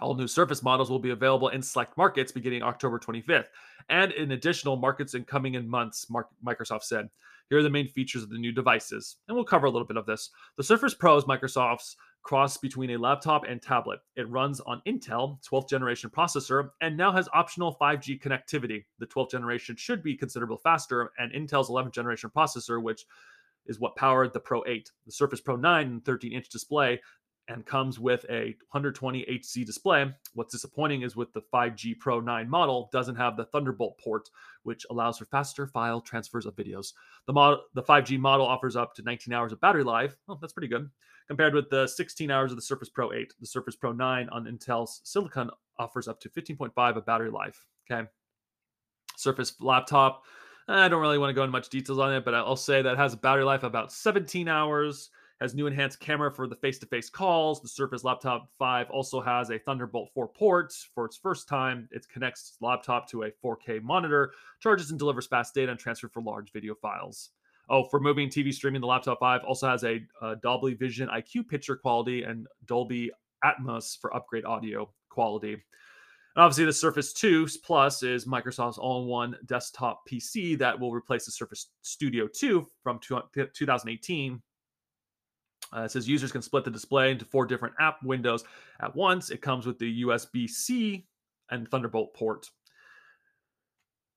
All 0.00 0.14
new 0.16 0.26
Surface 0.26 0.62
models 0.62 0.90
will 0.90 0.98
be 0.98 1.10
available 1.10 1.48
in 1.48 1.62
select 1.62 1.96
markets 1.96 2.32
beginning 2.32 2.62
October 2.62 2.98
25th, 2.98 3.46
and 3.88 4.10
in 4.12 4.32
additional 4.32 4.76
markets 4.76 5.14
in 5.14 5.24
coming 5.24 5.54
in 5.54 5.68
months, 5.68 6.06
Microsoft 6.44 6.82
said. 6.82 7.08
Here 7.50 7.58
are 7.58 7.62
the 7.62 7.70
main 7.70 7.88
features 7.88 8.22
of 8.22 8.30
the 8.30 8.38
new 8.38 8.52
devices, 8.52 9.16
and 9.28 9.36
we'll 9.36 9.44
cover 9.44 9.66
a 9.66 9.70
little 9.70 9.86
bit 9.86 9.98
of 9.98 10.06
this. 10.06 10.30
The 10.56 10.64
Surface 10.64 10.94
Pro 10.94 11.16
is 11.16 11.24
Microsoft's 11.24 11.96
cross 12.24 12.56
between 12.56 12.90
a 12.90 12.96
laptop 12.96 13.44
and 13.46 13.62
tablet. 13.62 14.00
It 14.16 14.28
runs 14.30 14.58
on 14.60 14.82
Intel 14.88 15.38
12th 15.46 15.68
generation 15.68 16.10
processor 16.10 16.70
and 16.80 16.96
now 16.96 17.12
has 17.12 17.28
optional 17.34 17.76
5G 17.80 18.20
connectivity. 18.20 18.84
The 18.98 19.06
12th 19.06 19.30
generation 19.30 19.76
should 19.76 20.02
be 20.02 20.16
considerably 20.16 20.56
faster, 20.62 21.12
and 21.18 21.32
Intel's 21.32 21.68
11th 21.68 21.92
generation 21.92 22.30
processor, 22.34 22.82
which 22.82 23.04
is 23.66 23.78
what 23.78 23.94
powered 23.96 24.32
the 24.32 24.40
Pro 24.40 24.64
8. 24.66 24.90
The 25.06 25.12
Surface 25.12 25.40
Pro 25.40 25.56
9 25.56 25.86
and 25.86 26.04
13 26.04 26.32
inch 26.32 26.48
display 26.48 27.00
and 27.48 27.66
comes 27.66 27.98
with 27.98 28.24
a 28.30 28.56
120 28.70 29.24
HZ 29.24 29.66
display. 29.66 30.10
What's 30.34 30.52
disappointing 30.52 31.02
is 31.02 31.16
with 31.16 31.32
the 31.32 31.42
5G 31.52 31.98
Pro 31.98 32.20
9 32.20 32.48
model 32.48 32.88
doesn't 32.92 33.16
have 33.16 33.36
the 33.36 33.44
Thunderbolt 33.44 33.98
port, 33.98 34.30
which 34.62 34.86
allows 34.90 35.18
for 35.18 35.26
faster 35.26 35.66
file 35.66 36.00
transfers 36.00 36.46
of 36.46 36.56
videos. 36.56 36.92
The 37.26 37.32
model, 37.32 37.62
the 37.74 37.82
5G 37.82 38.18
model 38.18 38.46
offers 38.46 38.76
up 38.76 38.94
to 38.94 39.02
19 39.02 39.32
hours 39.32 39.52
of 39.52 39.60
battery 39.60 39.84
life. 39.84 40.16
Well, 40.26 40.38
that's 40.40 40.52
pretty 40.52 40.68
good. 40.68 40.88
Compared 41.26 41.54
with 41.54 41.70
the 41.70 41.86
16 41.86 42.30
hours 42.30 42.50
of 42.50 42.56
the 42.56 42.62
Surface 42.62 42.88
Pro 42.88 43.12
8, 43.12 43.34
the 43.40 43.46
Surface 43.46 43.76
Pro 43.76 43.92
9 43.92 44.28
on 44.30 44.44
Intel's 44.44 45.00
Silicon 45.04 45.50
offers 45.78 46.08
up 46.08 46.20
to 46.20 46.28
15.5 46.28 46.96
of 46.96 47.06
battery 47.06 47.30
life. 47.30 47.66
Okay. 47.90 48.08
Surface 49.16 49.54
laptop. 49.60 50.24
I 50.66 50.88
don't 50.88 51.00
really 51.00 51.18
want 51.18 51.30
to 51.30 51.34
go 51.34 51.42
into 51.42 51.52
much 51.52 51.68
details 51.68 51.98
on 51.98 52.12
it, 52.14 52.24
but 52.24 52.34
I'll 52.34 52.56
say 52.56 52.80
that 52.80 52.96
has 52.96 53.12
a 53.12 53.18
battery 53.18 53.44
life 53.44 53.62
of 53.62 53.70
about 53.70 53.92
17 53.92 54.48
hours 54.48 55.10
has 55.40 55.54
new 55.54 55.66
enhanced 55.66 56.00
camera 56.00 56.32
for 56.32 56.46
the 56.46 56.56
face-to-face 56.56 57.10
calls. 57.10 57.60
The 57.60 57.68
Surface 57.68 58.04
Laptop 58.04 58.48
5 58.58 58.90
also 58.90 59.20
has 59.20 59.50
a 59.50 59.58
Thunderbolt 59.58 60.10
4 60.14 60.28
port 60.28 60.72
for 60.94 61.04
its 61.04 61.16
first 61.16 61.48
time. 61.48 61.88
It 61.90 62.08
connects 62.08 62.56
laptop 62.60 63.08
to 63.10 63.24
a 63.24 63.30
4K 63.44 63.82
monitor, 63.82 64.32
charges 64.60 64.90
and 64.90 64.98
delivers 64.98 65.26
fast 65.26 65.54
data 65.54 65.72
and 65.72 65.80
transfer 65.80 66.08
for 66.08 66.22
large 66.22 66.52
video 66.52 66.74
files. 66.74 67.30
Oh, 67.68 67.84
for 67.84 67.98
moving 67.98 68.28
TV 68.28 68.52
streaming, 68.52 68.80
the 68.80 68.86
Laptop 68.86 69.20
5 69.20 69.42
also 69.44 69.68
has 69.68 69.84
a, 69.84 70.00
a 70.20 70.36
Dolby 70.36 70.74
Vision 70.74 71.08
IQ 71.08 71.48
picture 71.48 71.76
quality 71.76 72.22
and 72.22 72.46
Dolby 72.66 73.10
Atmos 73.44 73.98
for 73.98 74.14
upgrade 74.14 74.44
audio 74.44 74.92
quality. 75.08 75.54
And 75.54 76.42
obviously, 76.42 76.66
the 76.66 76.72
Surface 76.72 77.12
2 77.12 77.46
Plus 77.64 78.02
is 78.02 78.26
Microsoft's 78.26 78.76
all 78.76 79.02
in 79.02 79.08
one 79.08 79.36
desktop 79.46 80.02
PC 80.10 80.58
that 80.58 80.78
will 80.78 80.92
replace 80.92 81.24
the 81.24 81.32
Surface 81.32 81.68
Studio 81.82 82.28
2 82.28 82.66
from 82.82 82.98
2018 82.98 84.34
uh, 84.34 84.36
uh, 85.74 85.82
it 85.82 85.90
says 85.90 86.08
users 86.08 86.32
can 86.32 86.42
split 86.42 86.64
the 86.64 86.70
display 86.70 87.10
into 87.10 87.24
four 87.24 87.46
different 87.46 87.74
app 87.80 88.02
windows 88.02 88.44
at 88.80 88.94
once. 88.94 89.30
It 89.30 89.42
comes 89.42 89.66
with 89.66 89.78
the 89.78 90.02
USB 90.02 90.48
C 90.48 91.06
and 91.50 91.68
Thunderbolt 91.70 92.14
port. 92.14 92.50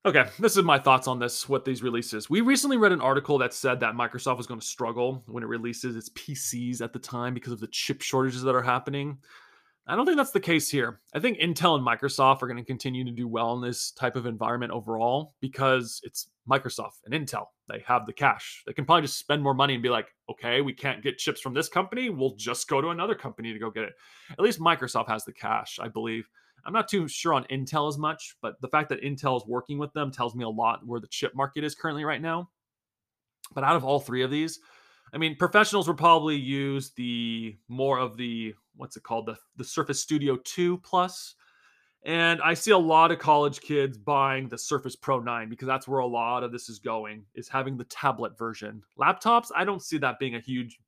Okay, 0.05 0.25
this 0.39 0.55
is 0.55 0.63
my 0.63 0.79
thoughts 0.79 1.07
on 1.07 1.19
this, 1.19 1.49
what 1.49 1.65
these 1.65 1.83
releases. 1.83 2.29
We 2.29 2.39
recently 2.39 2.77
read 2.77 2.93
an 2.93 3.01
article 3.01 3.37
that 3.39 3.53
said 3.53 3.79
that 3.81 3.93
Microsoft 3.93 4.37
was 4.37 4.47
going 4.47 4.59
to 4.59 4.65
struggle 4.65 5.21
when 5.27 5.43
it 5.43 5.47
releases 5.47 5.97
its 5.97 6.09
PCs 6.09 6.81
at 6.81 6.93
the 6.93 6.99
time 6.99 7.33
because 7.33 7.51
of 7.51 7.59
the 7.59 7.67
chip 7.67 8.01
shortages 8.01 8.41
that 8.43 8.55
are 8.55 8.61
happening. 8.61 9.17
I 9.89 9.95
don't 9.95 10.05
think 10.05 10.17
that's 10.17 10.31
the 10.31 10.39
case 10.41 10.69
here. 10.69 10.99
I 11.13 11.19
think 11.19 11.39
Intel 11.39 11.77
and 11.77 11.87
Microsoft 11.87 12.41
are 12.41 12.47
going 12.47 12.57
to 12.57 12.63
continue 12.63 13.05
to 13.05 13.11
do 13.11 13.25
well 13.25 13.53
in 13.53 13.61
this 13.61 13.91
type 13.91 14.17
of 14.17 14.25
environment 14.25 14.73
overall 14.73 15.35
because 15.39 16.01
it's 16.03 16.27
Microsoft 16.49 17.05
and 17.05 17.13
Intel. 17.13 17.45
They 17.69 17.83
have 17.87 18.05
the 18.05 18.11
cash. 18.11 18.63
They 18.67 18.73
can 18.73 18.83
probably 18.83 19.03
just 19.03 19.17
spend 19.17 19.41
more 19.41 19.53
money 19.53 19.75
and 19.75 19.83
be 19.83 19.89
like, 19.89 20.07
okay, 20.29 20.59
we 20.59 20.73
can't 20.73 21.01
get 21.01 21.17
chips 21.17 21.39
from 21.39 21.53
this 21.53 21.69
company. 21.69 22.09
We'll 22.09 22.35
just 22.35 22.67
go 22.67 22.81
to 22.81 22.89
another 22.89 23.15
company 23.15 23.53
to 23.53 23.59
go 23.59 23.71
get 23.71 23.85
it. 23.85 23.93
At 24.31 24.41
least 24.41 24.59
Microsoft 24.59 25.07
has 25.07 25.23
the 25.23 25.31
cash, 25.31 25.79
I 25.81 25.87
believe. 25.87 26.27
I'm 26.65 26.73
not 26.73 26.89
too 26.89 27.07
sure 27.07 27.33
on 27.33 27.45
Intel 27.45 27.87
as 27.87 27.97
much, 27.97 28.35
but 28.41 28.59
the 28.59 28.67
fact 28.67 28.89
that 28.89 29.01
Intel 29.01 29.37
is 29.37 29.47
working 29.47 29.77
with 29.77 29.93
them 29.93 30.11
tells 30.11 30.35
me 30.35 30.43
a 30.43 30.49
lot 30.49 30.85
where 30.85 30.99
the 30.99 31.07
chip 31.07 31.33
market 31.33 31.63
is 31.63 31.75
currently 31.75 32.03
right 32.03 32.21
now. 32.21 32.49
But 33.53 33.63
out 33.63 33.77
of 33.77 33.85
all 33.85 34.01
three 34.01 34.23
of 34.23 34.31
these, 34.31 34.59
I 35.13 35.17
mean, 35.17 35.35
professionals 35.35 35.87
would 35.87 35.97
probably 35.97 36.35
use 36.35 36.91
the 36.91 37.55
more 37.67 37.99
of 37.99 38.17
the 38.17 38.53
what's 38.75 38.97
it 38.97 39.03
called 39.03 39.25
the 39.25 39.37
the 39.55 39.63
Surface 39.63 39.99
Studio 39.99 40.37
2 40.43 40.77
Plus. 40.79 41.35
And 42.03 42.41
I 42.41 42.53
see 42.53 42.71
a 42.71 42.77
lot 42.77 43.11
of 43.11 43.19
college 43.19 43.59
kids 43.59 43.97
buying 43.97 44.47
the 44.47 44.57
Surface 44.57 44.95
Pro 44.95 45.19
9 45.19 45.49
because 45.49 45.67
that's 45.67 45.87
where 45.87 45.99
a 45.99 46.07
lot 46.07 46.43
of 46.43 46.51
this 46.51 46.69
is 46.69 46.79
going 46.79 47.25
is 47.35 47.49
having 47.49 47.75
the 47.75 47.83
tablet 47.85 48.37
version. 48.37 48.81
Laptops, 48.97 49.49
I 49.55 49.65
don't 49.65 49.81
see 49.81 49.97
that 49.97 50.19
being 50.19 50.35
a 50.35 50.39
huge 50.39 50.79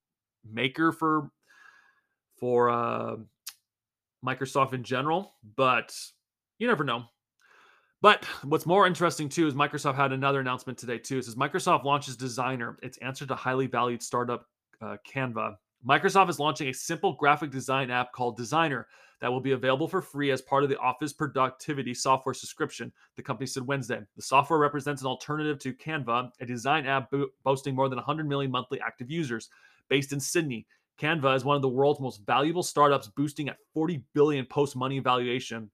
maker 0.49 0.91
for 0.91 1.31
for 2.39 2.69
uh, 2.69 3.17
Microsoft 4.25 4.73
in 4.73 4.83
general, 4.83 5.33
but 5.55 5.93
you 6.57 6.67
never 6.67 6.83
know. 6.83 7.03
But 8.01 8.24
what's 8.44 8.65
more 8.65 8.88
interesting 8.88 9.27
too 9.27 9.48
is 9.48 9.53
Microsoft 9.53 9.96
had 9.96 10.13
another 10.13 10.39
announcement 10.39 10.77
today 10.77 10.98
too. 10.98 11.18
It 11.18 11.25
says 11.25 11.36
Microsoft 11.36 11.84
launches 11.84 12.15
Designer, 12.15 12.77
its 12.82 12.98
answer 13.00 13.25
to 13.25 13.36
highly 13.36 13.68
valued 13.68 14.01
startup 14.01 14.46
uh, 14.82 14.96
Canva. 15.08 15.56
Microsoft 15.88 16.29
is 16.29 16.39
launching 16.39 16.70
a 16.70 16.74
simple 16.74 17.13
graphic 17.13 17.51
design 17.51 17.91
app 17.91 18.12
called 18.13 18.38
Designer 18.38 18.88
that 19.22 19.32
will 19.32 19.41
be 19.41 19.51
available 19.51 19.88
for 19.88 20.01
free 20.01 20.32
as 20.32 20.41
part 20.41 20.63
of 20.63 20.70
the 20.70 20.77
Office 20.77 21.12
productivity 21.12 21.94
software 21.94 22.34
subscription, 22.34 22.91
the 23.18 23.22
company 23.22 23.48
said 23.48 23.68
Wednesday. 23.68 24.00
The 24.15 24.22
software 24.22 24.60
represents 24.60 25.01
an 25.01 25.08
alternative 25.08 25.60
to 25.60 25.74
Canva, 25.74 26.32
a 26.39 26.46
design 26.46 26.86
app 26.86 27.12
bo- 27.12 27.27
boasting 27.44 27.75
more 27.75 27.89
than 27.89 27.98
100 27.98 28.27
million 28.27 28.51
monthly 28.51 28.79
active 28.79 29.12
users. 29.12 29.50
Based 29.89 30.13
in 30.13 30.20
Sydney, 30.20 30.65
Canva 31.00 31.36
is 31.36 31.44
one 31.44 31.56
of 31.56 31.62
the 31.62 31.70
world's 31.70 32.00
most 32.00 32.25
valuable 32.25 32.63
startups, 32.63 33.08
boosting 33.08 33.50
at 33.50 33.58
40 33.74 34.03
billion 34.13 34.46
post 34.46 34.75
money 34.75 35.00
valuation 35.00 35.70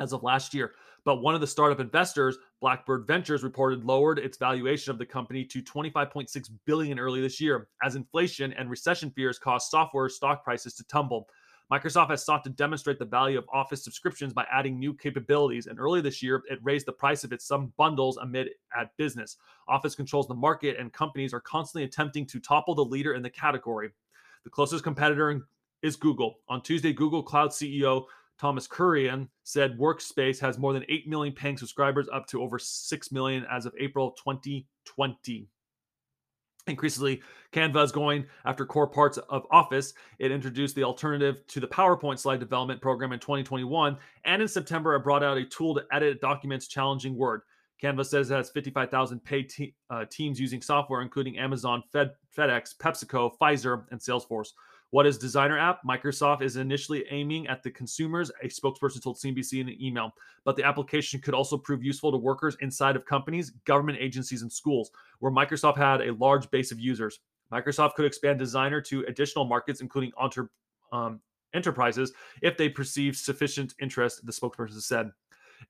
as 0.00 0.12
of 0.12 0.22
last 0.22 0.54
year. 0.54 0.72
But 1.08 1.22
one 1.22 1.34
of 1.34 1.40
the 1.40 1.46
startup 1.46 1.80
investors, 1.80 2.36
Blackbird 2.60 3.06
Ventures, 3.06 3.42
reported 3.42 3.82
lowered 3.82 4.18
its 4.18 4.36
valuation 4.36 4.90
of 4.90 4.98
the 4.98 5.06
company 5.06 5.42
to 5.42 5.62
25.6 5.62 6.50
billion 6.66 6.98
early 6.98 7.22
this 7.22 7.40
year, 7.40 7.68
as 7.82 7.96
inflation 7.96 8.52
and 8.52 8.68
recession 8.68 9.10
fears 9.12 9.38
caused 9.38 9.70
software 9.70 10.10
stock 10.10 10.44
prices 10.44 10.74
to 10.74 10.84
tumble. 10.84 11.26
Microsoft 11.72 12.10
has 12.10 12.26
sought 12.26 12.44
to 12.44 12.50
demonstrate 12.50 12.98
the 12.98 13.06
value 13.06 13.38
of 13.38 13.46
Office 13.50 13.82
subscriptions 13.82 14.34
by 14.34 14.44
adding 14.52 14.78
new 14.78 14.92
capabilities, 14.92 15.66
and 15.66 15.80
early 15.80 16.02
this 16.02 16.22
year, 16.22 16.42
it 16.50 16.58
raised 16.62 16.84
the 16.84 16.92
price 16.92 17.24
of 17.24 17.32
its 17.32 17.46
some 17.46 17.72
bundles 17.78 18.18
amid 18.18 18.50
at 18.78 18.94
business. 18.98 19.38
Office 19.66 19.94
controls 19.94 20.28
the 20.28 20.34
market, 20.34 20.76
and 20.78 20.92
companies 20.92 21.32
are 21.32 21.40
constantly 21.40 21.84
attempting 21.84 22.26
to 22.26 22.38
topple 22.38 22.74
the 22.74 22.84
leader 22.84 23.14
in 23.14 23.22
the 23.22 23.30
category. 23.30 23.88
The 24.44 24.50
closest 24.50 24.84
competitor 24.84 25.40
is 25.80 25.96
Google. 25.96 26.40
On 26.50 26.60
Tuesday, 26.60 26.92
Google 26.92 27.22
Cloud 27.22 27.48
CEO 27.48 28.04
Thomas 28.38 28.68
Kurian 28.68 29.28
said 29.42 29.78
Workspace 29.78 30.38
has 30.40 30.58
more 30.58 30.72
than 30.72 30.84
8 30.88 31.08
million 31.08 31.34
paying 31.34 31.58
subscribers, 31.58 32.08
up 32.12 32.26
to 32.28 32.42
over 32.42 32.58
6 32.58 33.12
million 33.12 33.44
as 33.50 33.66
of 33.66 33.74
April 33.78 34.12
2020. 34.12 35.48
Increasingly, 36.68 37.22
Canva 37.52 37.82
is 37.82 37.92
going 37.92 38.26
after 38.44 38.66
core 38.66 38.86
parts 38.86 39.16
of 39.16 39.46
Office. 39.50 39.94
It 40.18 40.30
introduced 40.30 40.76
the 40.76 40.84
alternative 40.84 41.46
to 41.48 41.60
the 41.60 41.66
PowerPoint 41.66 42.18
slide 42.18 42.40
development 42.40 42.82
program 42.82 43.12
in 43.12 43.18
2021, 43.18 43.96
and 44.24 44.42
in 44.42 44.48
September, 44.48 44.94
it 44.94 45.02
brought 45.02 45.24
out 45.24 45.38
a 45.38 45.44
tool 45.44 45.74
to 45.74 45.84
edit 45.90 46.20
documents 46.20 46.68
challenging 46.68 47.16
Word. 47.16 47.42
Canva 47.82 48.04
says 48.04 48.30
it 48.30 48.34
has 48.34 48.50
55,000 48.50 49.22
paid 49.24 49.48
te- 49.48 49.74
uh, 49.88 50.04
teams 50.10 50.38
using 50.40 50.60
software, 50.60 51.00
including 51.00 51.38
Amazon, 51.38 51.82
Fed, 51.92 52.10
FedEx, 52.36 52.76
PepsiCo, 52.76 53.30
Pfizer, 53.40 53.84
and 53.90 54.00
Salesforce. 54.00 54.50
What 54.90 55.06
is 55.06 55.18
Designer 55.18 55.58
app? 55.58 55.82
Microsoft 55.84 56.40
is 56.40 56.56
initially 56.56 57.04
aiming 57.10 57.46
at 57.46 57.62
the 57.62 57.70
consumers, 57.70 58.30
a 58.42 58.46
spokesperson 58.46 59.02
told 59.02 59.18
CNBC 59.18 59.60
in 59.60 59.68
an 59.68 59.76
email, 59.82 60.12
but 60.44 60.56
the 60.56 60.64
application 60.64 61.20
could 61.20 61.34
also 61.34 61.58
prove 61.58 61.84
useful 61.84 62.10
to 62.10 62.16
workers 62.16 62.56
inside 62.60 62.96
of 62.96 63.04
companies, 63.04 63.50
government 63.66 63.98
agencies, 64.00 64.40
and 64.40 64.50
schools, 64.50 64.90
where 65.18 65.30
Microsoft 65.30 65.76
had 65.76 66.00
a 66.00 66.14
large 66.14 66.50
base 66.50 66.72
of 66.72 66.80
users. 66.80 67.20
Microsoft 67.52 67.94
could 67.94 68.06
expand 68.06 68.38
Designer 68.38 68.80
to 68.80 69.04
additional 69.08 69.44
markets, 69.44 69.82
including 69.82 70.10
entre, 70.16 70.48
um, 70.90 71.20
enterprises, 71.52 72.12
if 72.40 72.56
they 72.56 72.68
perceive 72.70 73.14
sufficient 73.14 73.74
interest, 73.80 74.24
the 74.24 74.32
spokesperson 74.32 74.80
said. 74.80 75.10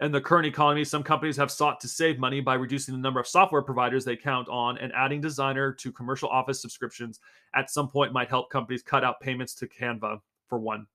In 0.01 0.13
the 0.13 0.21
current 0.21 0.47
economy, 0.47 0.85
some 0.85 1.03
companies 1.03 1.37
have 1.37 1.51
sought 1.51 1.81
to 1.81 1.89
save 1.89 2.19
money 2.19 2.41
by 2.41 2.55
reducing 2.55 2.95
the 2.95 3.01
number 3.01 3.21
of 3.21 3.27
software 3.27 3.63
providers 3.63 4.05
they 4.05 4.17
count 4.17 4.49
on 4.49 4.79
and 4.79 4.93
adding 4.93 5.21
Designer 5.21 5.73
to 5.73 5.93
commercial 5.93 6.29
office 6.29 6.61
subscriptions 6.61 7.21
at 7.55 7.71
some 7.71 7.89
point 7.89 8.13
might 8.13 8.29
help 8.29 8.51
companies 8.51 8.83
cut 8.83 9.05
out 9.05 9.21
payments 9.21 9.55
to 9.55 9.67
Canva, 9.67 10.21
for 10.49 10.59
one. 10.59 10.87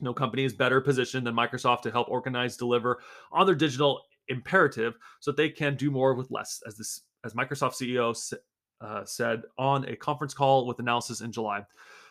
No 0.00 0.14
company 0.14 0.44
is 0.44 0.52
better 0.52 0.80
positioned 0.80 1.26
than 1.26 1.34
Microsoft 1.34 1.82
to 1.82 1.90
help 1.90 2.08
organize, 2.08 2.56
deliver 2.56 3.00
on 3.32 3.46
their 3.46 3.54
digital 3.54 4.02
imperative 4.28 4.96
so 5.20 5.30
that 5.30 5.36
they 5.36 5.48
can 5.48 5.74
do 5.74 5.90
more 5.90 6.14
with 6.14 6.30
less, 6.30 6.62
as 6.66 6.76
this 6.76 7.02
as 7.24 7.34
Microsoft 7.34 7.72
CEO 7.72 8.34
uh, 8.80 9.04
said 9.04 9.42
on 9.58 9.84
a 9.88 9.96
conference 9.96 10.34
call 10.34 10.66
with 10.66 10.78
analysis 10.78 11.20
in 11.20 11.32
July. 11.32 11.64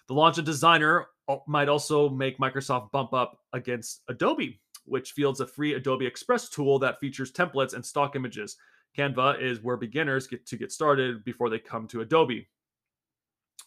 The 0.08 0.14
launch 0.14 0.38
of 0.38 0.46
Designer 0.46 1.08
might 1.48 1.70
also 1.70 2.10
make 2.10 2.38
Microsoft 2.40 2.92
bump 2.92 3.14
up 3.14 3.40
against 3.54 4.04
Adobe, 4.10 4.60
which 4.88 5.12
fields 5.12 5.39
a 5.39 5.48
free 5.48 5.74
Adobe 5.74 6.06
Express 6.06 6.50
tool 6.50 6.79
that 6.79 7.00
features 7.00 7.32
templates 7.32 7.74
and 7.74 7.86
stock 7.86 8.15
images. 8.15 8.58
Canva 8.98 9.41
is 9.41 9.62
where 9.62 9.77
beginners 9.77 10.27
get 10.27 10.46
to 10.48 10.58
get 10.58 10.72
started 10.72 11.24
before 11.24 11.50
they 11.50 11.60
come 11.60 11.88
to 11.88 12.01
Adobe. 12.01 12.48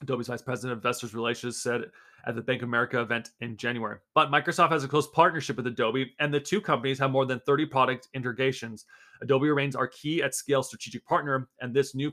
Adobe's 0.02 0.28
vice 0.28 0.42
president 0.42 0.72
of 0.72 0.78
investors 0.78 1.14
relations 1.14 1.60
said 1.60 1.90
at 2.26 2.34
the 2.34 2.42
Bank 2.42 2.62
of 2.62 2.68
America 2.68 3.00
event 3.00 3.30
in 3.40 3.56
January. 3.56 3.98
But 4.14 4.30
Microsoft 4.30 4.70
has 4.70 4.84
a 4.84 4.88
close 4.88 5.06
partnership 5.08 5.56
with 5.56 5.66
Adobe, 5.66 6.14
and 6.18 6.32
the 6.32 6.40
two 6.40 6.60
companies 6.60 6.98
have 6.98 7.10
more 7.10 7.26
than 7.26 7.40
30 7.40 7.66
product 7.66 8.08
integrations. 8.14 8.86
Adobe 9.22 9.48
remains 9.48 9.76
our 9.76 9.88
key 9.88 10.22
at 10.22 10.34
scale 10.34 10.62
strategic 10.62 11.04
partner, 11.06 11.48
and 11.60 11.74
this 11.74 11.94
new 11.94 12.12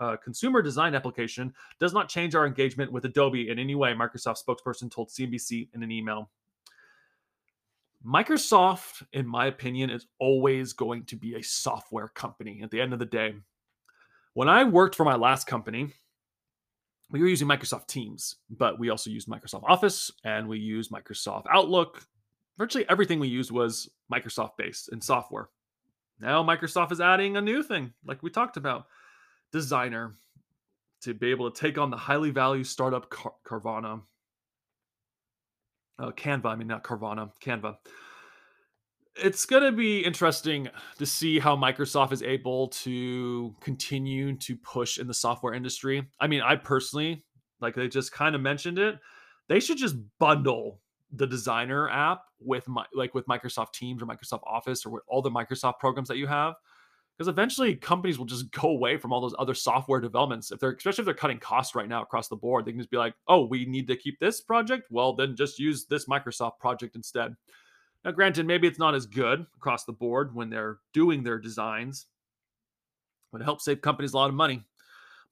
uh, 0.00 0.16
consumer 0.22 0.62
design 0.62 0.94
application 0.94 1.52
does 1.78 1.92
not 1.92 2.08
change 2.08 2.34
our 2.34 2.46
engagement 2.46 2.92
with 2.92 3.04
Adobe 3.04 3.50
in 3.50 3.58
any 3.58 3.74
way, 3.74 3.92
Microsoft 3.92 4.38
spokesperson 4.44 4.90
told 4.90 5.08
CNBC 5.08 5.68
in 5.74 5.82
an 5.82 5.90
email. 5.90 6.30
Microsoft, 8.06 9.02
in 9.12 9.26
my 9.26 9.46
opinion, 9.46 9.90
is 9.90 10.06
always 10.18 10.72
going 10.72 11.04
to 11.04 11.16
be 11.16 11.34
a 11.34 11.42
software 11.42 12.08
company 12.08 12.62
at 12.62 12.70
the 12.70 12.80
end 12.80 12.92
of 12.92 12.98
the 12.98 13.04
day. 13.04 13.34
When 14.34 14.48
I 14.48 14.64
worked 14.64 14.94
for 14.94 15.04
my 15.04 15.16
last 15.16 15.46
company, 15.46 15.92
we 17.10 17.20
were 17.20 17.26
using 17.26 17.48
Microsoft 17.48 17.88
Teams, 17.88 18.36
but 18.48 18.78
we 18.78 18.88
also 18.88 19.10
used 19.10 19.28
Microsoft 19.28 19.64
Office 19.64 20.10
and 20.24 20.48
we 20.48 20.58
used 20.58 20.90
Microsoft 20.90 21.44
Outlook. 21.52 22.06
Virtually 22.56 22.88
everything 22.88 23.18
we 23.18 23.28
used 23.28 23.50
was 23.50 23.90
Microsoft 24.12 24.56
based 24.56 24.90
and 24.90 25.02
software. 25.02 25.48
Now 26.20 26.42
Microsoft 26.42 26.92
is 26.92 27.00
adding 27.00 27.36
a 27.36 27.40
new 27.40 27.62
thing, 27.62 27.92
like 28.06 28.22
we 28.22 28.30
talked 28.30 28.56
about, 28.56 28.86
Designer, 29.52 30.14
to 31.02 31.12
be 31.12 31.30
able 31.30 31.50
to 31.50 31.60
take 31.60 31.78
on 31.78 31.90
the 31.90 31.96
highly 31.96 32.30
valued 32.30 32.66
startup 32.66 33.10
Car- 33.10 33.34
Carvana. 33.44 34.02
Uh, 36.00 36.10
Canva, 36.12 36.46
I 36.46 36.56
mean, 36.56 36.68
not 36.68 36.82
Carvana, 36.82 37.30
Canva 37.44 37.76
it's 39.16 39.44
going 39.44 39.62
to 39.62 39.72
be 39.72 40.00
interesting 40.00 40.68
to 40.98 41.06
see 41.06 41.38
how 41.38 41.56
Microsoft 41.56 42.12
is 42.12 42.22
able 42.22 42.68
to 42.68 43.54
continue 43.60 44.36
to 44.36 44.56
push 44.56 44.98
in 44.98 45.06
the 45.06 45.14
software 45.14 45.54
industry. 45.54 46.08
I 46.20 46.26
mean, 46.26 46.42
I 46.42 46.56
personally, 46.56 47.24
like 47.60 47.74
they 47.74 47.88
just 47.88 48.12
kind 48.12 48.34
of 48.34 48.40
mentioned 48.40 48.78
it, 48.78 48.98
they 49.48 49.60
should 49.60 49.78
just 49.78 49.96
bundle 50.18 50.80
the 51.12 51.26
designer 51.26 51.90
app 51.90 52.22
with 52.38 52.68
my 52.68 52.84
like 52.94 53.14
with 53.14 53.26
Microsoft 53.26 53.72
Teams 53.72 54.02
or 54.02 54.06
Microsoft 54.06 54.42
Office 54.44 54.86
or 54.86 54.90
with 54.90 55.02
all 55.08 55.22
the 55.22 55.30
Microsoft 55.30 55.78
programs 55.78 56.08
that 56.08 56.16
you 56.16 56.26
have. 56.26 56.54
Because 57.20 57.28
eventually 57.28 57.76
companies 57.76 58.18
will 58.18 58.24
just 58.24 58.50
go 58.62 58.70
away 58.70 58.96
from 58.96 59.12
all 59.12 59.20
those 59.20 59.34
other 59.38 59.52
software 59.52 60.00
developments. 60.00 60.50
If 60.50 60.58
they're 60.58 60.72
especially 60.72 61.02
if 61.02 61.04
they're 61.04 61.12
cutting 61.12 61.38
costs 61.38 61.74
right 61.74 61.86
now 61.86 62.00
across 62.00 62.28
the 62.28 62.36
board, 62.36 62.64
they 62.64 62.70
can 62.70 62.80
just 62.80 62.90
be 62.90 62.96
like, 62.96 63.12
oh, 63.28 63.44
we 63.44 63.66
need 63.66 63.86
to 63.88 63.96
keep 63.96 64.18
this 64.18 64.40
project. 64.40 64.84
Well, 64.90 65.12
then 65.12 65.36
just 65.36 65.58
use 65.58 65.84
this 65.84 66.06
Microsoft 66.06 66.58
project 66.60 66.96
instead. 66.96 67.36
Now, 68.06 68.12
granted, 68.12 68.46
maybe 68.46 68.66
it's 68.66 68.78
not 68.78 68.94
as 68.94 69.04
good 69.04 69.44
across 69.54 69.84
the 69.84 69.92
board 69.92 70.34
when 70.34 70.48
they're 70.48 70.78
doing 70.94 71.22
their 71.22 71.38
designs, 71.38 72.06
but 73.30 73.42
it 73.42 73.44
helps 73.44 73.66
save 73.66 73.82
companies 73.82 74.14
a 74.14 74.16
lot 74.16 74.30
of 74.30 74.34
money. 74.34 74.64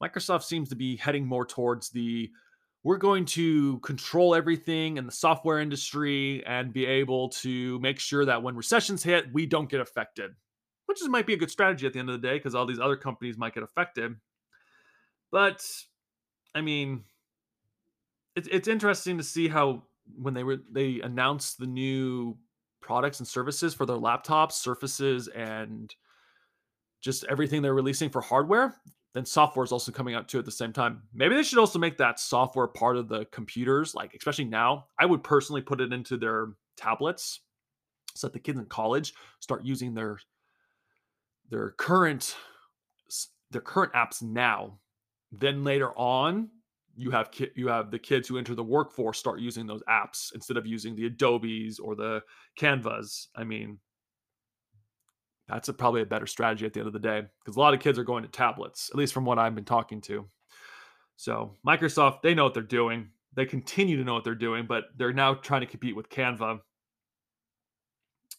Microsoft 0.02 0.42
seems 0.42 0.68
to 0.68 0.76
be 0.76 0.96
heading 0.96 1.24
more 1.24 1.46
towards 1.46 1.88
the 1.88 2.30
we're 2.84 2.98
going 2.98 3.24
to 3.24 3.78
control 3.78 4.34
everything 4.34 4.98
in 4.98 5.06
the 5.06 5.12
software 5.12 5.58
industry 5.58 6.44
and 6.46 6.70
be 6.70 6.84
able 6.84 7.30
to 7.30 7.78
make 7.80 7.98
sure 7.98 8.26
that 8.26 8.42
when 8.42 8.56
recessions 8.56 9.02
hit, 9.02 9.32
we 9.32 9.46
don't 9.46 9.70
get 9.70 9.80
affected, 9.80 10.32
which 10.88 11.02
is, 11.02 11.08
might 11.08 11.26
be 11.26 11.34
a 11.34 11.36
good 11.36 11.50
strategy 11.50 11.86
at 11.86 11.92
the 11.92 11.98
end 11.98 12.08
of 12.08 12.20
the 12.20 12.26
day 12.26 12.38
because 12.38 12.54
all 12.54 12.64
these 12.64 12.80
other 12.80 12.96
companies 12.96 13.36
might 13.36 13.52
get 13.52 13.62
affected. 13.62 14.16
But 15.30 15.62
I 16.54 16.62
mean, 16.62 17.04
it's 18.34 18.48
it's 18.48 18.68
interesting 18.68 19.18
to 19.18 19.24
see 19.24 19.48
how 19.48 19.82
when 20.16 20.32
they 20.32 20.44
were 20.44 20.56
they 20.72 21.00
announced 21.00 21.58
the 21.58 21.66
new 21.66 22.38
products 22.80 23.18
and 23.18 23.28
services 23.28 23.74
for 23.74 23.84
their 23.84 23.98
laptops, 23.98 24.52
surfaces, 24.52 25.28
and 25.28 25.94
just 27.02 27.24
everything 27.28 27.60
they're 27.60 27.74
releasing 27.74 28.08
for 28.08 28.22
hardware, 28.22 28.74
then 29.12 29.26
software 29.26 29.64
is 29.64 29.72
also 29.72 29.92
coming 29.92 30.14
out 30.14 30.26
too 30.26 30.38
at 30.38 30.46
the 30.46 30.50
same 30.50 30.72
time. 30.72 31.02
Maybe 31.12 31.34
they 31.34 31.42
should 31.42 31.58
also 31.58 31.78
make 31.78 31.98
that 31.98 32.18
software 32.18 32.66
part 32.66 32.96
of 32.96 33.08
the 33.08 33.26
computers, 33.26 33.94
like 33.94 34.14
especially 34.14 34.46
now. 34.46 34.86
I 34.98 35.04
would 35.04 35.22
personally 35.22 35.60
put 35.60 35.82
it 35.82 35.92
into 35.92 36.16
their 36.16 36.48
tablets 36.78 37.40
so 38.14 38.26
that 38.26 38.32
the 38.32 38.38
kids 38.38 38.58
in 38.58 38.64
college 38.64 39.12
start 39.40 39.64
using 39.64 39.92
their 39.92 40.18
their 41.50 41.70
current 41.70 42.36
their 43.50 43.60
current 43.60 43.92
apps 43.94 44.22
now. 44.22 44.78
Then 45.32 45.64
later 45.64 45.90
on, 45.98 46.50
you 46.96 47.10
have 47.10 47.30
ki- 47.30 47.50
you 47.54 47.68
have 47.68 47.90
the 47.90 47.98
kids 47.98 48.28
who 48.28 48.38
enter 48.38 48.54
the 48.54 48.64
workforce 48.64 49.18
start 49.18 49.40
using 49.40 49.66
those 49.66 49.82
apps 49.88 50.34
instead 50.34 50.56
of 50.56 50.66
using 50.66 50.94
the 50.94 51.08
Adobes 51.08 51.78
or 51.78 51.94
the 51.94 52.22
Canvas. 52.56 53.28
I 53.34 53.44
mean, 53.44 53.78
that's 55.48 55.68
a, 55.68 55.72
probably 55.72 56.02
a 56.02 56.06
better 56.06 56.26
strategy 56.26 56.66
at 56.66 56.72
the 56.72 56.80
end 56.80 56.88
of 56.88 56.92
the 56.92 56.98
day 56.98 57.22
because 57.42 57.56
a 57.56 57.60
lot 57.60 57.72
of 57.72 57.80
kids 57.80 57.98
are 57.98 58.04
going 58.04 58.22
to 58.22 58.28
tablets, 58.28 58.90
at 58.90 58.96
least 58.96 59.14
from 59.14 59.24
what 59.24 59.38
I've 59.38 59.54
been 59.54 59.64
talking 59.64 60.00
to. 60.02 60.26
So 61.16 61.56
Microsoft, 61.66 62.22
they 62.22 62.34
know 62.34 62.44
what 62.44 62.54
they're 62.54 62.62
doing. 62.62 63.08
They 63.34 63.46
continue 63.46 63.96
to 63.96 64.04
know 64.04 64.14
what 64.14 64.24
they're 64.24 64.34
doing, 64.34 64.66
but 64.66 64.84
they're 64.96 65.12
now 65.12 65.34
trying 65.34 65.60
to 65.60 65.66
compete 65.66 65.96
with 65.96 66.08
Canva. 66.08 66.60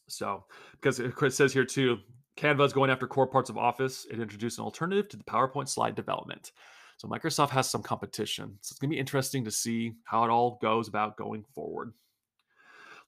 So 0.07 0.45
because 0.73 1.01
Chris 1.13 1.35
says 1.35 1.53
here 1.53 1.65
too, 1.65 1.99
Canva 2.39 2.65
is 2.65 2.73
going 2.73 2.89
after 2.89 3.05
core 3.05 3.27
parts 3.27 3.49
of 3.49 3.57
Office. 3.57 4.07
It 4.09 4.19
introduced 4.19 4.59
an 4.59 4.63
alternative 4.63 5.09
to 5.09 5.17
the 5.17 5.25
PowerPoint 5.25 5.67
slide 5.67 5.95
development. 5.95 6.53
So 6.95 7.07
Microsoft 7.07 7.49
has 7.49 7.69
some 7.69 7.83
competition. 7.83 8.57
So 8.61 8.73
it's 8.73 8.79
going 8.79 8.89
to 8.89 8.95
be 8.95 8.99
interesting 8.99 9.43
to 9.43 9.51
see 9.51 9.93
how 10.05 10.23
it 10.23 10.29
all 10.29 10.57
goes 10.61 10.87
about 10.87 11.17
going 11.17 11.43
forward. 11.53 11.91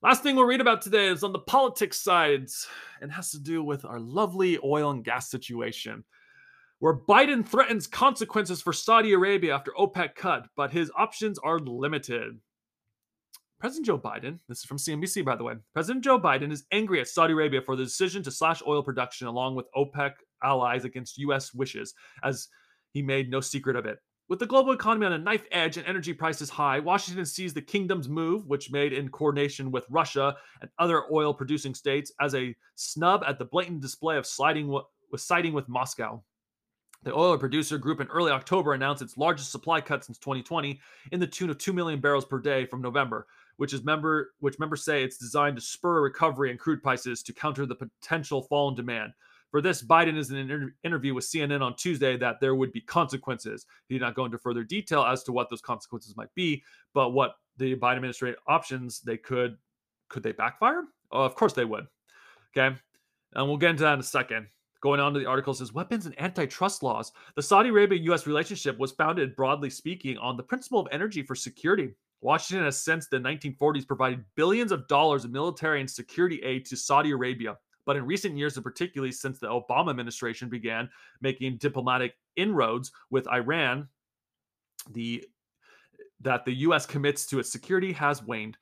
Last 0.02 0.22
thing 0.22 0.36
we'll 0.36 0.44
read 0.44 0.60
about 0.60 0.82
today 0.82 1.06
is 1.06 1.22
on 1.22 1.32
the 1.32 1.38
politics 1.38 1.96
sides 1.96 2.66
and 3.00 3.10
has 3.10 3.30
to 3.30 3.38
do 3.38 3.64
with 3.64 3.86
our 3.86 4.00
lovely 4.00 4.58
oil 4.62 4.90
and 4.90 5.04
gas 5.04 5.30
situation, 5.30 6.04
where 6.80 6.98
Biden 6.98 7.46
threatens 7.46 7.86
consequences 7.86 8.60
for 8.60 8.74
Saudi 8.74 9.12
Arabia 9.12 9.54
after 9.54 9.72
OPEC 9.78 10.14
cut, 10.14 10.48
but 10.56 10.72
his 10.72 10.90
options 10.96 11.38
are 11.38 11.58
limited. 11.58 12.38
President 13.62 13.86
Joe 13.86 13.96
Biden, 13.96 14.40
this 14.48 14.58
is 14.58 14.64
from 14.64 14.76
CNBC 14.76 15.24
by 15.24 15.36
the 15.36 15.44
way, 15.44 15.54
President 15.72 16.02
Joe 16.02 16.18
Biden 16.18 16.50
is 16.50 16.64
angry 16.72 17.00
at 17.00 17.06
Saudi 17.06 17.32
Arabia 17.32 17.62
for 17.62 17.76
the 17.76 17.84
decision 17.84 18.20
to 18.24 18.30
slash 18.32 18.60
oil 18.66 18.82
production 18.82 19.28
along 19.28 19.54
with 19.54 19.70
OPEC 19.76 20.14
allies 20.42 20.84
against 20.84 21.16
U.S. 21.18 21.54
wishes, 21.54 21.94
as 22.24 22.48
he 22.90 23.02
made 23.02 23.30
no 23.30 23.40
secret 23.40 23.76
of 23.76 23.86
it. 23.86 24.00
With 24.28 24.40
the 24.40 24.46
global 24.46 24.72
economy 24.72 25.06
on 25.06 25.12
a 25.12 25.18
knife 25.18 25.44
edge 25.52 25.76
and 25.76 25.86
energy 25.86 26.12
prices 26.12 26.50
high, 26.50 26.80
Washington 26.80 27.24
sees 27.24 27.54
the 27.54 27.62
kingdom's 27.62 28.08
move, 28.08 28.48
which 28.48 28.72
made 28.72 28.92
in 28.92 29.08
coordination 29.10 29.70
with 29.70 29.86
Russia 29.88 30.34
and 30.60 30.68
other 30.80 31.04
oil 31.12 31.32
producing 31.32 31.72
states, 31.72 32.10
as 32.20 32.34
a 32.34 32.56
snub 32.74 33.22
at 33.28 33.38
the 33.38 33.44
blatant 33.44 33.80
display 33.80 34.16
of 34.16 34.26
sliding 34.26 34.66
w- 34.66 34.84
siding 35.14 35.52
with 35.52 35.68
Moscow. 35.68 36.20
The 37.04 37.14
oil 37.14 37.38
producer 37.38 37.78
group 37.78 38.00
in 38.00 38.06
early 38.08 38.32
October 38.32 38.74
announced 38.74 39.02
its 39.02 39.16
largest 39.16 39.52
supply 39.52 39.80
cut 39.80 40.04
since 40.04 40.18
2020 40.18 40.80
in 41.10 41.20
the 41.20 41.26
tune 41.28 41.50
of 41.50 41.58
2 41.58 41.72
million 41.72 42.00
barrels 42.00 42.24
per 42.24 42.38
day 42.38 42.64
from 42.66 42.80
November, 42.80 43.26
which 43.62 43.72
is 43.72 43.84
member 43.84 44.32
which 44.40 44.58
members 44.58 44.84
say 44.84 45.04
it's 45.04 45.18
designed 45.18 45.54
to 45.54 45.62
spur 45.62 45.98
a 45.98 46.00
recovery 46.00 46.50
in 46.50 46.58
crude 46.58 46.82
prices 46.82 47.22
to 47.22 47.32
counter 47.32 47.64
the 47.64 47.76
potential 47.76 48.42
fall 48.42 48.68
in 48.68 48.74
demand. 48.74 49.12
For 49.52 49.60
this, 49.60 49.84
Biden 49.84 50.16
is 50.16 50.32
in 50.32 50.36
an 50.38 50.50
inter- 50.50 50.74
interview 50.82 51.14
with 51.14 51.24
CNN 51.26 51.62
on 51.62 51.76
Tuesday 51.76 52.16
that 52.16 52.40
there 52.40 52.56
would 52.56 52.72
be 52.72 52.80
consequences. 52.80 53.66
He 53.86 53.94
did 53.94 54.00
not 54.00 54.16
go 54.16 54.24
into 54.24 54.36
further 54.36 54.64
detail 54.64 55.04
as 55.04 55.22
to 55.22 55.32
what 55.32 55.48
those 55.48 55.60
consequences 55.60 56.16
might 56.16 56.34
be, 56.34 56.64
but 56.92 57.10
what 57.10 57.36
the 57.56 57.76
Biden 57.76 57.98
administration 57.98 58.34
options 58.48 59.00
they 59.00 59.16
could 59.16 59.56
could 60.08 60.24
they 60.24 60.32
backfire? 60.32 60.82
Oh, 61.12 61.22
of 61.22 61.36
course 61.36 61.52
they 61.52 61.64
would. 61.64 61.86
Okay, 62.56 62.76
and 63.34 63.46
we'll 63.46 63.58
get 63.58 63.70
into 63.70 63.84
that 63.84 63.94
in 63.94 64.00
a 64.00 64.02
second. 64.02 64.48
Going 64.80 64.98
on 64.98 65.14
to 65.14 65.20
the 65.20 65.26
article 65.26 65.54
says 65.54 65.72
weapons 65.72 66.06
and 66.06 66.20
antitrust 66.20 66.82
laws. 66.82 67.12
The 67.36 67.42
Saudi 67.44 67.68
Arabia 67.68 68.00
US 68.10 68.26
relationship 68.26 68.76
was 68.76 68.90
founded, 68.90 69.36
broadly 69.36 69.70
speaking, 69.70 70.18
on 70.18 70.36
the 70.36 70.42
principle 70.42 70.80
of 70.80 70.88
energy 70.90 71.22
for 71.22 71.36
security. 71.36 71.94
Washington 72.22 72.64
has 72.64 72.78
since 72.78 73.08
the 73.08 73.18
1940s 73.18 73.86
provided 73.86 74.24
billions 74.36 74.72
of 74.72 74.86
dollars 74.86 75.24
of 75.24 75.32
military 75.32 75.80
and 75.80 75.90
security 75.90 76.40
aid 76.42 76.64
to 76.66 76.76
Saudi 76.76 77.10
Arabia. 77.10 77.58
But 77.84 77.96
in 77.96 78.06
recent 78.06 78.36
years, 78.36 78.56
and 78.56 78.64
particularly 78.64 79.10
since 79.10 79.40
the 79.40 79.48
Obama 79.48 79.90
administration 79.90 80.48
began 80.48 80.88
making 81.20 81.56
diplomatic 81.56 82.14
inroads 82.36 82.92
with 83.10 83.28
Iran, 83.28 83.88
the 84.92 85.24
that 86.20 86.44
the 86.44 86.54
U.S. 86.54 86.86
commits 86.86 87.26
to 87.26 87.40
its 87.40 87.50
security 87.50 87.92
has 87.92 88.22
waned. 88.22 88.56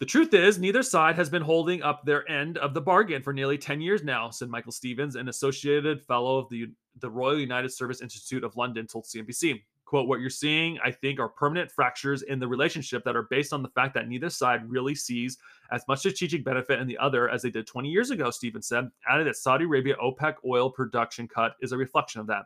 The 0.00 0.06
truth 0.06 0.34
is, 0.34 0.58
neither 0.58 0.82
side 0.82 1.14
has 1.14 1.30
been 1.30 1.42
holding 1.42 1.82
up 1.82 2.04
their 2.04 2.28
end 2.28 2.58
of 2.58 2.74
the 2.74 2.80
bargain 2.80 3.22
for 3.22 3.32
nearly 3.32 3.56
10 3.56 3.80
years 3.80 4.02
now, 4.02 4.30
said 4.30 4.48
Michael 4.48 4.72
Stephens, 4.72 5.14
an 5.14 5.28
associated 5.28 6.02
fellow 6.02 6.38
of 6.38 6.48
the, 6.48 6.72
the 6.98 7.10
Royal 7.10 7.38
United 7.38 7.72
Service 7.72 8.00
Institute 8.00 8.42
of 8.42 8.56
London, 8.56 8.88
told 8.88 9.04
CNBC 9.04 9.60
quote 9.88 10.06
what 10.06 10.20
you're 10.20 10.28
seeing 10.28 10.78
i 10.84 10.90
think 10.90 11.18
are 11.18 11.28
permanent 11.28 11.70
fractures 11.70 12.22
in 12.22 12.38
the 12.38 12.46
relationship 12.46 13.02
that 13.04 13.16
are 13.16 13.26
based 13.30 13.52
on 13.52 13.62
the 13.62 13.70
fact 13.70 13.94
that 13.94 14.06
neither 14.06 14.28
side 14.28 14.68
really 14.68 14.94
sees 14.94 15.38
as 15.72 15.82
much 15.88 16.00
strategic 16.00 16.44
benefit 16.44 16.78
in 16.78 16.86
the 16.86 16.98
other 16.98 17.28
as 17.30 17.40
they 17.42 17.50
did 17.50 17.66
20 17.66 17.88
years 17.88 18.10
ago 18.10 18.30
stephen 18.30 18.60
said 18.60 18.88
added 19.08 19.26
that 19.26 19.36
saudi 19.36 19.64
arabia 19.64 19.94
opec 20.02 20.34
oil 20.46 20.70
production 20.70 21.26
cut 21.26 21.54
is 21.62 21.72
a 21.72 21.76
reflection 21.76 22.20
of 22.20 22.26
that 22.26 22.44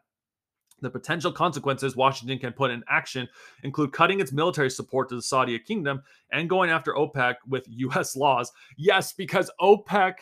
the 0.80 0.90
potential 0.90 1.30
consequences 1.30 1.94
Washington 1.94 2.40
can 2.40 2.52
put 2.52 2.72
in 2.72 2.82
action 2.88 3.28
include 3.62 3.92
cutting 3.92 4.18
its 4.18 4.32
military 4.32 4.68
support 4.68 5.08
to 5.08 5.14
the 5.14 5.22
Saudi 5.22 5.56
kingdom 5.60 6.02
and 6.32 6.50
going 6.50 6.70
after 6.70 6.92
OPEC 6.94 7.36
with 7.48 7.64
US 7.68 8.16
laws. 8.16 8.50
Yes, 8.76 9.12
because 9.12 9.48
OPEC 9.60 10.14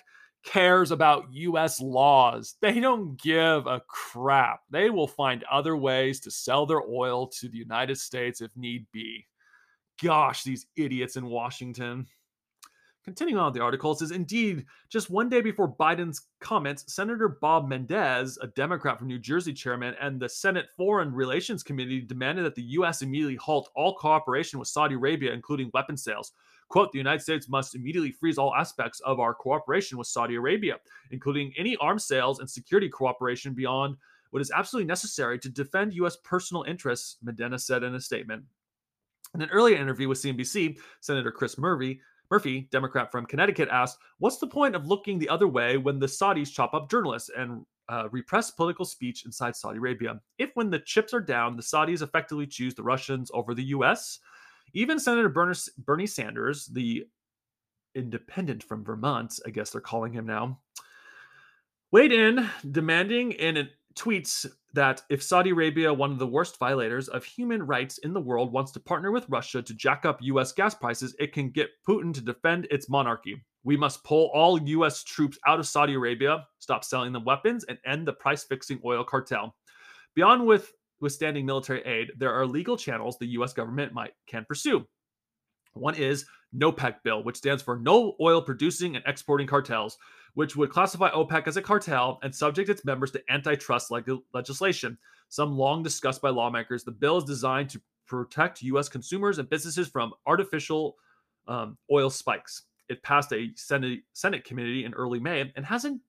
cares 0.45 0.91
about 0.91 1.33
US 1.33 1.81
laws. 1.81 2.57
They 2.61 2.81
don't 2.81 3.21
give 3.21 3.67
a 3.67 3.83
crap. 3.89 4.61
They 4.71 4.91
will 4.91 5.09
find 5.09 5.45
other 5.45 5.77
ways 5.77 6.21
to 6.21 6.31
sell 6.31 6.67
their 6.67 6.83
oil 6.83 7.27
to 7.41 7.49
the 7.49 7.59
United 7.59 7.99
States 7.99 8.41
if 8.41 8.57
need 8.57 8.87
be. 8.93 9.27
Gosh, 10.03 10.43
these 10.43 10.67
idiots 10.77 11.17
in 11.17 11.27
Washington. 11.27 12.07
Continuing 13.03 13.41
on 13.41 13.53
the 13.55 13.63
article, 13.63 13.95
says 13.95 14.11
indeed, 14.11 14.67
just 14.91 15.09
one 15.09 15.31
day 15.31 15.41
before 15.41 15.75
Biden's 15.75 16.29
comments, 16.41 16.93
Senator 16.93 17.39
Bob 17.41 17.67
Menendez, 17.67 18.39
a 18.43 18.47
Democrat 18.49 18.99
from 18.99 19.09
New 19.09 19.19
Jersey 19.19 19.55
chairman, 19.55 19.95
and 20.01 20.21
the 20.21 20.29
Senate 20.29 20.67
Foreign 20.77 21.13
Relations 21.15 21.63
Committee 21.63 22.03
demanded 22.03 22.45
that 22.45 22.55
the 22.55 22.63
U.S. 22.63 23.01
immediately 23.01 23.37
halt 23.37 23.71
all 23.75 23.95
cooperation 23.95 24.59
with 24.59 24.69
Saudi 24.69 24.97
Arabia, 24.97 25.33
including 25.33 25.71
weapon 25.73 25.97
sales. 25.97 26.33
Quote, 26.71 26.93
the 26.93 26.99
United 26.99 27.21
States 27.21 27.49
must 27.49 27.75
immediately 27.75 28.13
freeze 28.13 28.39
all 28.39 28.55
aspects 28.55 29.01
of 29.01 29.19
our 29.19 29.35
cooperation 29.35 29.99
with 29.99 30.07
Saudi 30.07 30.37
Arabia, 30.37 30.77
including 31.11 31.53
any 31.59 31.77
arms 31.77 32.05
sales 32.05 32.39
and 32.39 32.49
security 32.49 32.89
cooperation 32.89 33.53
beyond 33.53 33.97
what 34.31 34.41
is 34.41 34.53
absolutely 34.53 34.87
necessary 34.87 35.37
to 35.41 35.49
defend 35.49 35.93
U.S. 35.95 36.17
personal 36.23 36.63
interests, 36.63 37.17
Medina 37.23 37.59
said 37.59 37.83
in 37.83 37.97
a 37.97 38.01
statement. 38.01 38.45
In 39.35 39.43
an 39.43 39.51
earlier 39.51 39.77
interview 39.77 40.09
with 40.09 40.23
CNBC, 40.23 40.79
Senator 41.01 41.33
Chris 41.33 41.59
Murphy, 41.59 42.01
Murphy, 42.31 42.69
Democrat 42.71 43.11
from 43.11 43.27
Connecticut, 43.27 43.69
asked, 43.73 43.99
What's 44.19 44.39
the 44.39 44.47
point 44.47 44.77
of 44.77 44.87
looking 44.87 45.19
the 45.19 45.29
other 45.29 45.49
way 45.49 45.77
when 45.77 45.99
the 45.99 46.07
Saudis 46.07 46.53
chop 46.53 46.73
up 46.73 46.89
journalists 46.89 47.31
and 47.37 47.67
uh, 47.89 48.09
repress 48.13 48.53
political 48.53 48.85
speech 48.85 49.25
inside 49.25 49.57
Saudi 49.57 49.79
Arabia? 49.79 50.21
If, 50.39 50.51
when 50.55 50.71
the 50.71 50.79
chips 50.79 51.13
are 51.13 51.21
down, 51.21 51.57
the 51.57 51.63
Saudis 51.63 52.03
effectively 52.03 52.47
choose 52.47 52.77
the 52.77 52.85
Russians 52.85 53.33
over 53.35 53.55
the 53.55 53.65
U.S., 53.65 54.21
even 54.73 54.99
Senator 54.99 55.29
Bernie 55.29 56.07
Sanders, 56.07 56.67
the 56.67 57.07
independent 57.95 58.63
from 58.63 58.85
Vermont, 58.85 59.39
I 59.47 59.51
guess 59.51 59.71
they're 59.71 59.81
calling 59.81 60.13
him 60.13 60.27
now, 60.27 60.61
weighed 61.91 62.13
in, 62.13 62.49
demanding 62.71 63.33
in 63.33 63.69
tweets 63.95 64.47
that 64.73 65.03
if 65.11 65.23
Saudi 65.23 65.51
Arabia, 65.51 65.93
one 65.93 66.13
of 66.13 66.19
the 66.19 66.27
worst 66.27 66.59
violators 66.59 67.09
of 67.09 67.25
human 67.25 67.63
rights 67.65 67.99
in 67.99 68.13
the 68.13 68.21
world, 68.21 68.53
wants 68.53 68.71
to 68.73 68.81
partner 68.81 69.11
with 69.11 69.29
Russia 69.29 69.61
to 69.61 69.75
jack 69.75 70.05
up 70.05 70.23
US 70.23 70.53
gas 70.53 70.75
prices, 70.75 71.15
it 71.19 71.33
can 71.33 71.51
get 71.51 71.71
Putin 71.87 72.15
to 72.15 72.21
defend 72.21 72.69
its 72.71 72.89
monarchy. 72.89 73.43
We 73.65 73.77
must 73.77 74.05
pull 74.05 74.31
all 74.33 74.63
US 74.63 75.03
troops 75.03 75.39
out 75.47 75.59
of 75.59 75.67
Saudi 75.67 75.95
Arabia, 75.95 76.47
stop 76.61 76.85
selling 76.85 77.13
them 77.13 77.25
weapons, 77.25 77.65
and 77.65 77.79
end 77.85 78.07
the 78.07 78.13
price 78.13 78.45
fixing 78.45 78.81
oil 78.85 79.05
cartel. 79.05 79.57
Beyond 80.15 80.47
with 80.47 80.73
withstanding 81.01 81.47
military 81.47 81.83
aid, 81.85 82.13
there 82.19 82.33
are 82.33 82.47
legal 82.47 82.77
channels 82.77 83.19
the 83.19 83.27
US 83.29 83.53
government 83.53 83.93
might 83.93 84.15
can 84.27 84.45
pursue. 84.45 84.87
One 85.75 85.95
is 85.95 86.27
NOPEC 86.55 86.97
bill, 87.05 87.23
which 87.23 87.37
stands 87.37 87.63
for 87.63 87.79
No 87.79 88.17
Oil 88.21 88.43
Producing 88.43 88.97
and 88.97 89.05
Exporting 89.07 89.47
Cartels 89.47 89.97
which 90.35 90.57
would 90.57 90.71
classify 90.71 91.11
OPEC 91.11 91.47
as 91.47 91.57
a 91.57 91.63
cartel 91.63 92.19
and 92.23 92.35
subject 92.35 92.69
its 92.69 92.85
members 92.85 93.11
to 93.13 93.23
antitrust 93.29 93.91
leg- 93.91 94.11
legislation, 94.33 94.97
some 95.29 95.57
long 95.57 95.83
discussed 95.83 96.23
by 96.23 96.31
lawmakers. 96.31 96.85
The 96.85 96.93
bill 96.93 97.19
is 97.19 97.25
designed 97.25 97.71
to 97.71 97.81
protect 98.07 98.63
U.S. 98.63 98.89
consumers 98.89 99.39
and 99.39 99.49
businesses 99.49 99.89
from 99.89 100.13
artificial 100.27 100.97
um, 101.49 101.77
oil 101.91 102.11
spikes. 102.11 102.63
It 102.89 103.03
passed 103.03 103.33
a 103.33 103.51
Senate, 103.55 104.01
Senate 104.13 104.45
committee 104.45 104.85
in 104.85 104.95
early 104.95 105.21
May 105.21 105.53
and 105.55 105.65
hasn't 105.65 106.01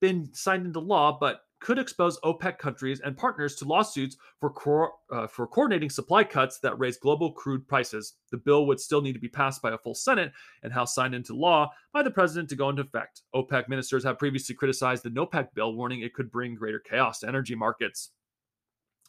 been 0.00 0.32
signed 0.32 0.66
into 0.66 0.80
law, 0.80 1.16
but 1.18 1.42
could 1.60 1.78
expose 1.78 2.20
OPEC 2.20 2.58
countries 2.58 3.00
and 3.00 3.16
partners 3.16 3.54
to 3.56 3.64
lawsuits 3.64 4.16
for 4.40 4.50
co- 4.50 4.92
uh, 5.10 5.26
for 5.26 5.46
coordinating 5.46 5.90
supply 5.90 6.24
cuts 6.24 6.58
that 6.60 6.78
raise 6.78 6.96
global 6.96 7.32
crude 7.32 7.66
prices. 7.66 8.14
The 8.30 8.36
bill 8.36 8.66
would 8.66 8.80
still 8.80 9.00
need 9.00 9.14
to 9.14 9.18
be 9.18 9.28
passed 9.28 9.60
by 9.62 9.72
a 9.72 9.78
full 9.78 9.94
Senate 9.94 10.32
and 10.62 10.72
House 10.72 10.94
signed 10.94 11.14
into 11.14 11.34
law 11.34 11.70
by 11.92 12.02
the 12.02 12.10
president 12.10 12.48
to 12.50 12.56
go 12.56 12.68
into 12.68 12.82
effect. 12.82 13.22
OPEC 13.34 13.68
ministers 13.68 14.04
have 14.04 14.18
previously 14.18 14.54
criticized 14.54 15.02
the 15.02 15.10
NOPEC 15.10 15.48
bill, 15.54 15.74
warning 15.74 16.00
it 16.00 16.14
could 16.14 16.30
bring 16.30 16.54
greater 16.54 16.80
chaos 16.80 17.20
to 17.20 17.28
energy 17.28 17.54
markets. 17.54 18.10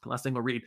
Last 0.05 0.23
thing 0.23 0.33
we'll 0.33 0.43
read. 0.43 0.63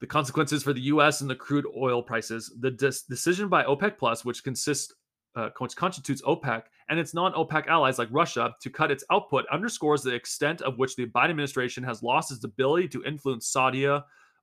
The 0.00 0.06
consequences 0.06 0.62
for 0.62 0.72
the 0.72 0.82
U.S. 0.82 1.20
and 1.20 1.28
the 1.28 1.34
crude 1.34 1.66
oil 1.76 2.02
prices. 2.02 2.54
The 2.60 2.70
decision 2.70 3.48
by 3.48 3.64
OPEC 3.64 3.98
Plus, 3.98 4.24
which 4.24 4.44
consists 4.44 4.94
uh, 5.36 5.50
which 5.58 5.76
constitutes 5.76 6.22
OPEC 6.22 6.62
and 6.88 6.98
its 6.98 7.14
non 7.14 7.32
OPEC 7.32 7.66
allies 7.66 7.98
like 7.98 8.08
Russia 8.10 8.54
to 8.60 8.70
cut 8.70 8.90
its 8.90 9.04
output 9.10 9.44
underscores 9.52 10.02
the 10.02 10.14
extent 10.14 10.62
of 10.62 10.78
which 10.78 10.96
the 10.96 11.06
Biden 11.06 11.30
administration 11.30 11.84
has 11.84 12.02
lost 12.02 12.32
its 12.32 12.44
ability 12.44 12.88
to 12.88 13.04
influence 13.04 13.46
Saudi 13.46 13.84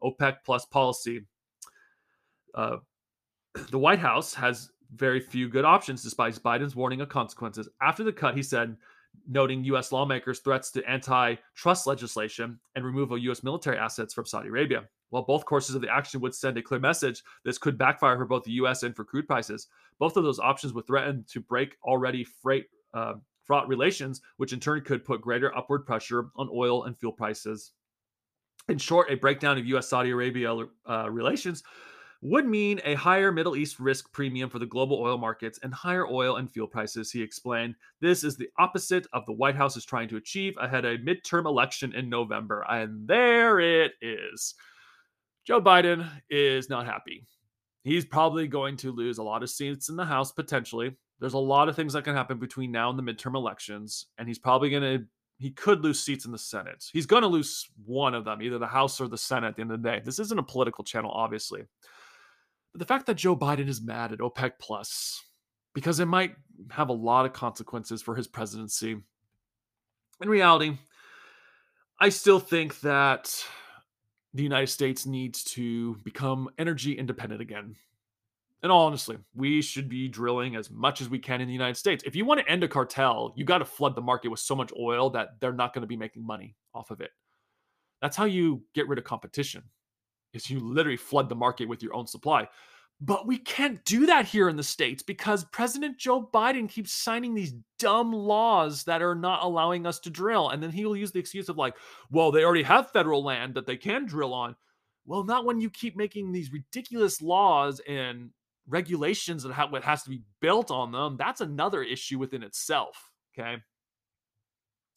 OPEC 0.04 0.38
plus 0.46 0.66
policy. 0.66 1.26
Uh, 2.54 2.78
the 3.72 3.80
White 3.80 4.00
House 4.00 4.34
has 4.34 4.72
very 4.96 5.20
few 5.20 5.50
good 5.50 5.66
options 5.66 6.04
despite 6.04 6.36
Biden's 6.36 6.76
warning 6.76 7.02
of 7.02 7.10
consequences. 7.10 7.68
After 7.82 8.04
the 8.04 8.14
cut, 8.14 8.36
he 8.36 8.44
said, 8.44 8.78
noting 9.28 9.64
U.S. 9.66 9.92
lawmakers' 9.92 10.40
threats 10.40 10.72
to 10.72 10.90
antitrust 10.90 11.88
legislation 11.88 12.60
and 12.76 12.86
removal 12.86 13.18
of 13.18 13.24
U.S. 13.24 13.44
military 13.44 13.78
assets 13.78 14.14
from 14.14 14.26
Saudi 14.26 14.50
Arabia. 14.50 14.84
While 15.10 15.24
both 15.24 15.46
courses 15.46 15.76
of 15.76 15.82
the 15.82 15.94
action 15.94 16.20
would 16.22 16.36
send 16.36 16.58
a 16.58 16.62
clear 16.62 16.80
message, 16.80 17.24
this 17.44 17.58
could 17.58 17.78
backfire 17.78 18.18
for 18.18 18.26
both 18.26 18.44
the 18.44 18.52
U.S. 18.54 18.84
and 18.84 18.96
for 18.96 19.06
crude 19.06 19.28
prices. 19.28 19.68
Both 20.00 20.18
of 20.18 20.24
those 20.24 20.40
options 20.40 20.74
would 20.74 20.88
threaten 20.88 21.26
to 21.30 21.40
break 21.40 21.78
already 21.84 22.24
freight 22.24 22.66
uh, 22.94 23.14
fraught 23.44 23.68
relations, 23.68 24.22
which 24.38 24.54
in 24.54 24.60
turn 24.60 24.82
could 24.82 25.06
put 25.06 25.22
greater 25.22 25.56
upward 25.56 25.86
pressure 25.86 26.30
on 26.36 26.50
oil 26.52 26.84
and 26.86 26.98
fuel 26.98 27.12
prices. 27.12 27.72
In 28.68 28.78
short, 28.78 29.12
a 29.12 29.16
breakdown 29.16 29.58
of 29.58 29.66
U.S. 29.68 29.88
Saudi 29.88 30.10
Arabia 30.10 30.56
uh, 30.90 31.10
relations 31.10 31.64
would 32.22 32.48
mean 32.48 32.82
a 32.84 32.96
higher 32.96 33.32
Middle 33.32 33.56
East 33.56 33.80
risk 33.80 34.12
premium 34.12 34.50
for 34.50 34.58
the 34.58 34.66
global 34.66 34.98
oil 34.98 35.18
markets 35.18 35.60
and 35.62 35.72
higher 35.72 36.08
oil 36.08 36.38
and 36.38 36.52
fuel 36.52 36.68
prices, 36.68 37.12
he 37.12 37.22
explained. 37.22 37.76
This 38.02 38.24
is 38.24 38.36
the 38.36 38.50
opposite 38.58 39.06
of 39.14 39.26
the 39.28 39.34
White 39.34 39.56
House 39.56 39.78
is 39.78 39.86
trying 39.86 40.08
to 40.10 40.18
achieve 40.18 40.56
ahead 40.60 40.86
of 40.86 40.96
a 40.96 41.04
midterm 41.04 41.46
election 41.46 41.94
in 41.94 42.10
November. 42.10 42.66
And 42.68 43.08
there 43.08 43.60
it 43.60 43.92
is. 44.02 44.56
Joe 45.46 45.62
Biden 45.62 46.10
is 46.30 46.70
not 46.70 46.86
happy. 46.86 47.26
He's 47.84 48.04
probably 48.04 48.48
going 48.48 48.78
to 48.78 48.92
lose 48.92 49.20
a 49.20 49.24
lot 49.24 49.44
of 49.44 49.50
seats 49.50 49.90
in 49.90 49.96
the 49.96 50.06
House 50.06 50.32
potentially. 50.32 50.96
There's 51.20 51.34
a 51.34 51.38
lot 51.38 51.70
of 51.70 51.76
things 51.76 51.94
that 51.94 52.04
can 52.04 52.16
happen 52.16 52.40
between 52.40 52.72
now 52.72 52.90
and 52.90 52.98
the 52.98 53.04
midterm 53.04 53.36
elections, 53.36 54.08
and 54.18 54.28
he's 54.28 54.40
probably 54.40 54.70
going 54.70 54.84
to 54.84 55.06
he 55.38 55.52
could 55.52 55.84
lose 55.84 56.00
seats 56.00 56.26
in 56.26 56.32
the 56.32 56.38
Senate. 56.38 56.86
He's 56.94 57.06
going 57.06 57.22
to 57.22 57.28
lose 57.28 57.68
one 57.86 58.16
of 58.16 58.24
them, 58.24 58.42
either 58.42 58.58
the 58.58 58.68
House 58.68 59.02
or 59.02 59.08
the 59.08 59.18
Senate 59.18 59.50
at 59.50 59.56
the 59.56 59.62
end 59.62 59.72
of 59.72 59.82
the 59.82 59.90
day. 59.90 60.02
This 60.04 60.20
isn't 60.20 60.40
a 60.40 60.44
political 60.44 60.84
channel, 60.84 61.12
obviously. 61.12 61.64
But 62.72 62.80
the 62.80 62.86
fact 62.86 63.06
that 63.08 63.16
Joe 63.16 63.36
Biden 63.36 63.68
is 63.68 63.82
mad 63.82 64.14
at 64.14 64.20
OPEC 64.20 64.54
Plus, 64.60 65.22
because 65.74 66.00
it 66.00 66.06
might 66.06 66.36
have 66.72 66.88
a 66.88 66.94
lot 66.94 67.26
of 67.26 67.34
consequences 67.34 68.02
for 68.02 68.16
his 68.16 68.28
presidency. 68.28 68.96
In 70.22 70.30
reality, 70.30 70.78
I 72.00 72.10
still 72.10 72.40
think 72.40 72.80
that 72.80 73.46
the 74.36 74.44
United 74.44 74.68
States 74.68 75.06
needs 75.06 75.44
to 75.46 75.96
become 76.04 76.50
energy 76.58 76.94
independent 76.94 77.42
again. 77.42 77.76
And 78.64 78.72
honestly, 78.72 79.18
we 79.34 79.62
should 79.62 79.88
be 79.88 80.10
drilling 80.10 80.56
as 80.56 80.70
much 80.70 81.00
as 81.00 81.08
we 81.08 81.20
can 81.20 81.40
in 81.40 81.48
the 81.48 81.54
United 81.54 81.78
States. 81.78 82.04
If 82.06 82.16
you 82.16 82.26
want 82.26 82.42
to 82.42 82.52
end 82.52 82.64
a 82.64 82.68
cartel, 82.68 83.34
you 83.38 83.46
got 83.46 83.60
to 83.60 83.66
flood 83.66 83.96
the 83.96 84.02
market 84.02 84.30
with 84.30 84.42
so 84.42 84.56
much 84.56 84.74
oil 84.78 85.10
that 85.12 85.40
they're 85.40 85.54
not 85.54 85.74
going 85.74 85.84
to 85.84 85.88
be 85.88 85.96
making 85.96 86.26
money 86.26 86.56
off 86.74 86.92
of 86.92 87.00
it. 87.00 87.12
That's 88.02 88.18
how 88.18 88.26
you 88.26 88.62
get 88.74 88.88
rid 88.90 89.00
of 89.00 89.06
competition. 89.06 89.64
Is 90.34 90.50
you 90.50 90.60
literally 90.60 90.98
flood 90.98 91.30
the 91.30 91.36
market 91.36 91.70
with 91.70 91.82
your 91.82 91.96
own 91.96 92.06
supply. 92.06 92.50
But 93.02 93.28
we 93.28 93.38
can't 93.38 93.84
do 93.84 94.06
that 94.06 94.26
here 94.26 94.48
in 94.48 94.56
the 94.56 94.64
States 94.64 95.04
because 95.04 95.44
President 95.46 95.98
Joe 95.98 96.30
Biden 96.34 96.70
keeps 96.70 96.94
signing 96.94 97.34
these 97.34 97.54
dumb 97.78 98.14
laws 98.14 98.86
that 98.86 99.02
are 99.02 99.16
not 99.16 99.44
allowing 99.44 99.86
us 99.86 100.00
to 100.00 100.10
drill. 100.10 100.50
And 100.50 100.64
then 100.64 100.72
he 100.72 100.86
will 100.86 100.96
use 100.96 101.12
the 101.12 101.20
excuse 101.20 101.50
of, 101.50 101.58
like, 101.58 101.76
well, 102.10 102.32
they 102.32 102.46
already 102.46 102.64
have 102.64 102.92
federal 102.92 103.24
land 103.24 103.54
that 103.56 103.66
they 103.66 103.76
can 103.76 104.06
drill 104.06 104.34
on. 104.34 104.56
Well, 105.06 105.24
not 105.24 105.46
when 105.46 105.60
you 105.60 105.70
keep 105.70 105.98
making 105.98 106.32
these 106.32 106.54
ridiculous 106.54 107.22
laws 107.22 107.82
and 107.88 108.30
regulations 108.68 109.46
and 109.46 109.54
how 109.54 109.70
what 109.70 109.84
has 109.84 110.04
to 110.04 110.10
be 110.10 110.24
built 110.40 110.72
on 110.72 110.92
them. 110.92 111.18
That's 111.18 111.42
another 111.42 111.84
issue 111.84 112.18
within 112.18 112.44
itself. 112.44 113.12
Okay. 113.38 113.58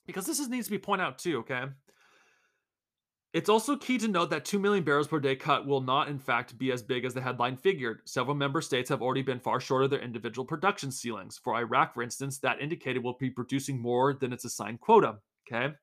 Because 0.06 0.24
this 0.24 0.38
is, 0.38 0.48
needs 0.48 0.68
to 0.68 0.70
be 0.70 0.78
pointed 0.78 1.04
out 1.04 1.18
too. 1.18 1.38
Okay. 1.40 1.64
It's 3.34 3.50
also 3.50 3.76
key 3.76 3.98
to 3.98 4.08
note 4.08 4.30
that 4.30 4.46
2 4.46 4.58
million 4.58 4.84
barrels 4.84 5.06
per 5.06 5.20
day 5.20 5.36
cut 5.36 5.66
will 5.66 5.82
not, 5.82 6.08
in 6.08 6.18
fact, 6.18 6.56
be 6.56 6.72
as 6.72 6.82
big 6.82 7.04
as 7.04 7.12
the 7.12 7.20
headline 7.20 7.56
figured. 7.58 8.00
Several 8.06 8.34
member 8.34 8.62
states 8.62 8.88
have 8.88 9.02
already 9.02 9.20
been 9.20 9.38
far 9.38 9.60
short 9.60 9.84
of 9.84 9.90
their 9.90 10.00
individual 10.00 10.46
production 10.46 10.90
ceilings. 10.90 11.36
For 11.36 11.54
Iraq, 11.54 11.92
for 11.92 12.02
instance, 12.02 12.38
that 12.38 12.60
indicated 12.60 13.04
will 13.04 13.18
be 13.20 13.28
producing 13.28 13.82
more 13.82 14.14
than 14.14 14.32
its 14.32 14.46
assigned 14.46 14.80
quota. 14.80 15.18
Okay. 15.46 15.74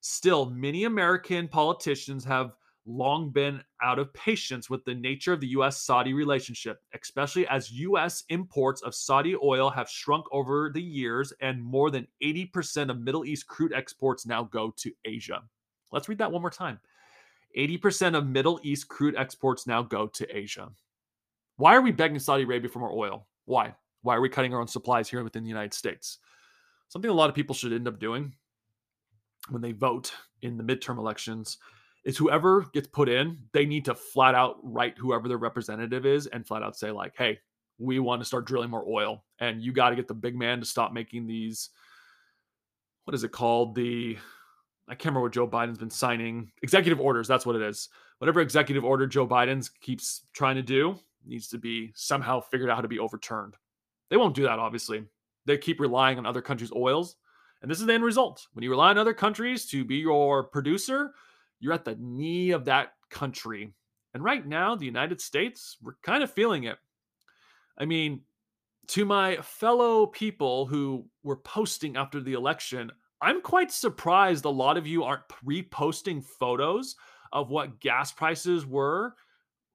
Still, 0.00 0.50
many 0.50 0.82
American 0.82 1.46
politicians 1.46 2.24
have 2.24 2.56
long 2.86 3.30
been 3.30 3.62
out 3.82 4.00
of 4.00 4.12
patience 4.12 4.68
with 4.68 4.84
the 4.84 4.94
nature 4.94 5.32
of 5.32 5.40
the 5.40 5.48
US 5.48 5.82
Saudi 5.82 6.12
relationship, 6.12 6.80
especially 7.00 7.46
as 7.46 7.70
US 7.70 8.24
imports 8.30 8.82
of 8.82 8.96
Saudi 8.96 9.36
oil 9.40 9.70
have 9.70 9.88
shrunk 9.88 10.26
over 10.32 10.72
the 10.74 10.82
years 10.82 11.32
and 11.40 11.62
more 11.62 11.92
than 11.92 12.08
80% 12.20 12.90
of 12.90 12.98
Middle 12.98 13.24
East 13.24 13.46
crude 13.46 13.72
exports 13.72 14.26
now 14.26 14.42
go 14.42 14.74
to 14.78 14.90
Asia. 15.04 15.42
Let's 15.92 16.08
read 16.08 16.18
that 16.18 16.32
one 16.32 16.42
more 16.42 16.50
time. 16.50 16.80
80% 17.56 18.16
of 18.16 18.26
Middle 18.26 18.60
East 18.62 18.88
crude 18.88 19.16
exports 19.16 19.66
now 19.66 19.82
go 19.82 20.06
to 20.06 20.36
Asia. 20.36 20.70
Why 21.56 21.74
are 21.74 21.80
we 21.80 21.90
begging 21.90 22.18
Saudi 22.18 22.44
Arabia 22.44 22.70
for 22.70 22.78
more 22.78 22.92
oil? 22.92 23.26
Why? 23.44 23.74
Why 24.02 24.16
are 24.16 24.20
we 24.20 24.28
cutting 24.28 24.54
our 24.54 24.60
own 24.60 24.68
supplies 24.68 25.10
here 25.10 25.22
within 25.24 25.42
the 25.42 25.48
United 25.48 25.74
States? 25.74 26.18
Something 26.88 27.10
a 27.10 27.14
lot 27.14 27.28
of 27.28 27.34
people 27.34 27.54
should 27.54 27.72
end 27.72 27.88
up 27.88 27.98
doing 27.98 28.32
when 29.48 29.62
they 29.62 29.72
vote 29.72 30.12
in 30.42 30.56
the 30.56 30.64
midterm 30.64 30.98
elections 30.98 31.58
is 32.04 32.16
whoever 32.16 32.62
gets 32.72 32.88
put 32.88 33.08
in, 33.08 33.38
they 33.52 33.66
need 33.66 33.84
to 33.84 33.94
flat 33.94 34.34
out 34.34 34.56
write 34.62 34.96
whoever 34.96 35.28
their 35.28 35.38
representative 35.38 36.06
is 36.06 36.26
and 36.28 36.46
flat 36.46 36.62
out 36.62 36.76
say, 36.76 36.90
like, 36.90 37.14
hey, 37.16 37.38
we 37.78 37.98
want 37.98 38.20
to 38.20 38.24
start 38.24 38.46
drilling 38.46 38.70
more 38.70 38.84
oil. 38.88 39.24
And 39.38 39.62
you 39.62 39.72
got 39.72 39.90
to 39.90 39.96
get 39.96 40.08
the 40.08 40.14
big 40.14 40.36
man 40.36 40.60
to 40.60 40.66
stop 40.66 40.92
making 40.92 41.26
these, 41.26 41.70
what 43.04 43.14
is 43.14 43.24
it 43.24 43.32
called? 43.32 43.74
The 43.74 44.16
I 44.90 44.94
can't 44.94 45.14
remember 45.14 45.22
what 45.22 45.32
Joe 45.32 45.46
Biden's 45.46 45.78
been 45.78 45.88
signing. 45.88 46.50
Executive 46.62 47.00
orders, 47.00 47.28
that's 47.28 47.46
what 47.46 47.54
it 47.54 47.62
is. 47.62 47.88
Whatever 48.18 48.40
executive 48.40 48.84
order 48.84 49.06
Joe 49.06 49.26
Biden 49.26 49.66
keeps 49.80 50.26
trying 50.32 50.56
to 50.56 50.62
do 50.62 50.98
needs 51.24 51.46
to 51.48 51.58
be 51.58 51.92
somehow 51.94 52.40
figured 52.40 52.68
out 52.68 52.74
how 52.74 52.82
to 52.82 52.88
be 52.88 52.98
overturned. 52.98 53.54
They 54.08 54.16
won't 54.16 54.34
do 54.34 54.42
that, 54.42 54.58
obviously. 54.58 55.04
They 55.46 55.56
keep 55.58 55.78
relying 55.78 56.18
on 56.18 56.26
other 56.26 56.42
countries' 56.42 56.72
oils. 56.74 57.14
And 57.62 57.70
this 57.70 57.78
is 57.78 57.86
the 57.86 57.94
end 57.94 58.02
result. 58.02 58.48
When 58.52 58.64
you 58.64 58.70
rely 58.70 58.90
on 58.90 58.98
other 58.98 59.14
countries 59.14 59.66
to 59.66 59.84
be 59.84 59.96
your 59.96 60.42
producer, 60.44 61.12
You're 61.60 61.74
at 61.74 61.84
the 61.84 61.96
knee 62.00 62.50
of 62.50 62.64
that 62.64 62.94
country. 63.10 63.72
And 64.14 64.24
right 64.24 64.44
now, 64.44 64.74
the 64.74 64.86
United 64.86 65.20
States, 65.20 65.76
we're 65.80 65.94
kind 66.02 66.24
of 66.24 66.32
feeling 66.32 66.64
it. 66.64 66.78
I 67.78 67.84
mean, 67.84 68.22
to 68.88 69.04
my 69.04 69.36
fellow 69.36 70.06
people 70.06 70.66
who 70.66 71.06
were 71.22 71.36
posting 71.36 71.96
after 71.96 72.20
the 72.20 72.32
election, 72.32 72.90
I'm 73.22 73.42
quite 73.42 73.70
surprised 73.70 74.44
a 74.44 74.50
lot 74.50 74.76
of 74.76 74.86
you 74.86 75.04
aren't 75.04 75.28
reposting 75.46 76.24
photos 76.24 76.96
of 77.32 77.50
what 77.50 77.80
gas 77.80 78.12
prices 78.12 78.66
were 78.66 79.14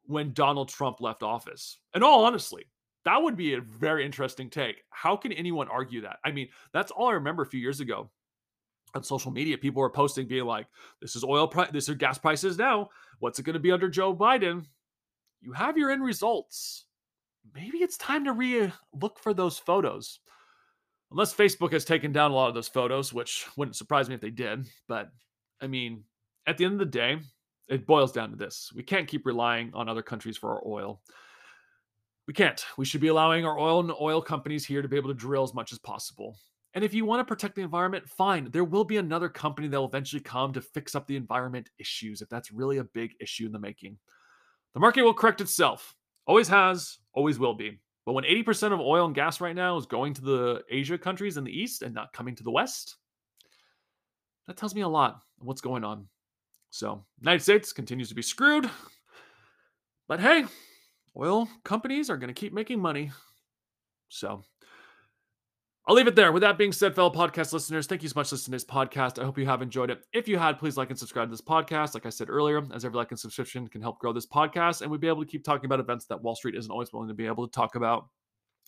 when 0.05 0.33
Donald 0.33 0.69
Trump 0.69 1.01
left 1.01 1.23
office. 1.23 1.79
And 1.93 2.03
all 2.03 2.25
honestly, 2.25 2.65
that 3.05 3.21
would 3.21 3.37
be 3.37 3.53
a 3.53 3.61
very 3.61 4.05
interesting 4.05 4.49
take. 4.49 4.83
How 4.89 5.15
can 5.15 5.31
anyone 5.31 5.67
argue 5.67 6.01
that? 6.01 6.17
I 6.25 6.31
mean, 6.31 6.49
that's 6.73 6.91
all 6.91 7.07
I 7.07 7.13
remember 7.13 7.43
a 7.43 7.47
few 7.47 7.59
years 7.59 7.79
ago 7.79 8.09
on 8.95 9.03
social 9.03 9.31
media. 9.31 9.57
People 9.57 9.81
were 9.81 9.89
posting, 9.89 10.27
being 10.27 10.45
like, 10.45 10.67
"This 11.01 11.15
is 11.15 11.23
oil 11.23 11.47
price. 11.47 11.69
This 11.71 11.87
is 11.87 11.95
gas 11.95 12.17
prices 12.17 12.57
now. 12.57 12.89
What's 13.19 13.37
it 13.37 13.43
going 13.43 13.53
to 13.53 13.59
be 13.59 13.71
under 13.71 13.89
Joe 13.89 14.15
Biden?" 14.15 14.65
You 15.41 15.53
have 15.53 15.77
your 15.77 15.91
end 15.91 16.03
results. 16.03 16.85
Maybe 17.53 17.79
it's 17.79 17.97
time 17.97 18.25
to 18.25 18.33
re 18.33 18.71
look 18.93 19.19
for 19.19 19.33
those 19.33 19.59
photos. 19.59 20.19
Unless 21.15 21.33
Facebook 21.33 21.71
has 21.71 21.85
taken 21.85 22.11
down 22.11 22.31
a 22.31 22.33
lot 22.33 22.49
of 22.49 22.55
those 22.55 22.67
photos, 22.67 23.13
which 23.13 23.47
wouldn't 23.55 23.77
surprise 23.77 24.09
me 24.09 24.15
if 24.15 24.19
they 24.19 24.31
did. 24.31 24.67
But 24.89 25.11
I 25.61 25.67
mean, 25.67 26.03
at 26.45 26.57
the 26.57 26.65
end 26.65 26.73
of 26.73 26.79
the 26.79 26.85
day, 26.85 27.19
it 27.69 27.87
boils 27.87 28.11
down 28.11 28.31
to 28.31 28.35
this: 28.35 28.69
we 28.75 28.83
can't 28.83 29.07
keep 29.07 29.25
relying 29.25 29.71
on 29.73 29.87
other 29.87 30.01
countries 30.01 30.35
for 30.35 30.51
our 30.51 30.67
oil. 30.67 30.99
We 32.27 32.33
can't. 32.33 32.61
We 32.77 32.83
should 32.83 32.99
be 32.99 33.07
allowing 33.07 33.45
our 33.45 33.57
oil 33.57 33.79
and 33.79 33.93
oil 34.01 34.21
companies 34.21 34.65
here 34.65 34.81
to 34.81 34.89
be 34.89 34.97
able 34.97 35.07
to 35.07 35.15
drill 35.15 35.43
as 35.43 35.53
much 35.53 35.71
as 35.71 35.79
possible. 35.79 36.35
And 36.73 36.83
if 36.83 36.93
you 36.93 37.05
want 37.05 37.21
to 37.21 37.25
protect 37.25 37.55
the 37.55 37.61
environment, 37.61 38.09
fine. 38.09 38.51
There 38.51 38.65
will 38.65 38.83
be 38.83 38.97
another 38.97 39.29
company 39.29 39.69
that 39.69 39.79
will 39.79 39.87
eventually 39.87 40.21
come 40.21 40.51
to 40.51 40.59
fix 40.59 40.95
up 40.95 41.07
the 41.07 41.15
environment 41.15 41.69
issues 41.79 42.21
if 42.21 42.27
that's 42.27 42.51
really 42.51 42.79
a 42.79 42.83
big 42.83 43.13
issue 43.21 43.45
in 43.45 43.53
the 43.53 43.59
making. 43.59 43.97
The 44.73 44.81
market 44.81 45.03
will 45.03 45.13
correct 45.13 45.39
itself. 45.39 45.95
Always 46.27 46.49
has, 46.49 46.97
always 47.13 47.39
will 47.39 47.53
be. 47.53 47.79
But 48.05 48.13
when 48.13 48.23
80% 48.23 48.71
of 48.71 48.79
oil 48.79 49.05
and 49.05 49.15
gas 49.15 49.41
right 49.41 49.55
now 49.55 49.77
is 49.77 49.85
going 49.85 50.13
to 50.13 50.21
the 50.21 50.63
Asia 50.69 50.97
countries 50.97 51.37
in 51.37 51.43
the 51.43 51.51
east 51.51 51.81
and 51.81 51.93
not 51.93 52.13
coming 52.13 52.35
to 52.35 52.43
the 52.43 52.51
west, 52.51 52.97
that 54.47 54.57
tells 54.57 54.75
me 54.75 54.81
a 54.81 54.87
lot 54.87 55.21
of 55.41 55.47
what's 55.47 55.61
going 55.61 55.83
on. 55.83 56.07
So, 56.69 57.03
United 57.19 57.41
States 57.41 57.73
continues 57.73 58.09
to 58.09 58.15
be 58.15 58.21
screwed. 58.21 58.69
But 60.07 60.19
hey, 60.19 60.45
oil 61.17 61.49
companies 61.63 62.09
are 62.09 62.17
going 62.17 62.33
to 62.33 62.39
keep 62.39 62.53
making 62.53 62.79
money. 62.79 63.11
So 64.09 64.43
I'll 65.87 65.93
leave 65.95 66.07
it 66.07 66.15
there. 66.15 66.31
With 66.31 66.41
that 66.41 66.57
being 66.57 66.71
said, 66.71 66.95
fellow 66.95 67.11
podcast 67.11 67.53
listeners, 67.53 67.85
thank 67.85 68.01
you 68.01 68.09
so 68.09 68.19
much 68.19 68.29
for 68.29 68.35
listening 68.35 68.57
to 68.57 68.65
this 68.65 68.73
podcast. 68.73 69.21
I 69.21 69.23
hope 69.23 69.37
you 69.37 69.45
have 69.45 69.61
enjoyed 69.61 69.91
it. 69.91 70.03
If 70.13 70.27
you 70.27 70.39
had, 70.39 70.57
please 70.57 70.77
like 70.77 70.89
and 70.89 70.97
subscribe 70.97 71.27
to 71.27 71.31
this 71.31 71.41
podcast. 71.41 71.93
Like 71.93 72.07
I 72.07 72.09
said 72.09 72.27
earlier, 72.27 72.63
as 72.73 72.83
every 72.83 72.97
like 72.97 73.11
and 73.11 73.19
subscription 73.19 73.67
can 73.67 73.83
help 73.83 73.99
grow 73.99 74.11
this 74.11 74.25
podcast, 74.25 74.81
and 74.81 74.89
we'd 74.89 74.99
be 74.99 75.07
able 75.07 75.23
to 75.23 75.29
keep 75.29 75.43
talking 75.43 75.65
about 75.65 75.79
events 75.79 76.05
that 76.05 76.23
Wall 76.23 76.35
Street 76.35 76.55
isn't 76.55 76.71
always 76.71 76.91
willing 76.91 77.09
to 77.09 77.13
be 77.13 77.27
able 77.27 77.47
to 77.47 77.51
talk 77.51 77.75
about. 77.75 78.07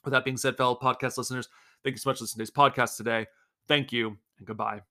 With 0.05 0.11
that 0.11 0.25
being 0.25 0.37
said, 0.37 0.57
fellow 0.57 0.77
podcast 0.79 1.17
listeners, 1.17 1.49
thank 1.83 1.95
you 1.95 1.99
so 1.99 2.11
much 2.11 2.19
for 2.19 2.25
listening 2.25 2.45
to 2.45 2.51
this 2.51 2.57
podcast 2.57 2.97
today. 2.97 3.25
Thank 3.67 3.91
you 3.91 4.15
and 4.37 4.45
goodbye. 4.45 4.81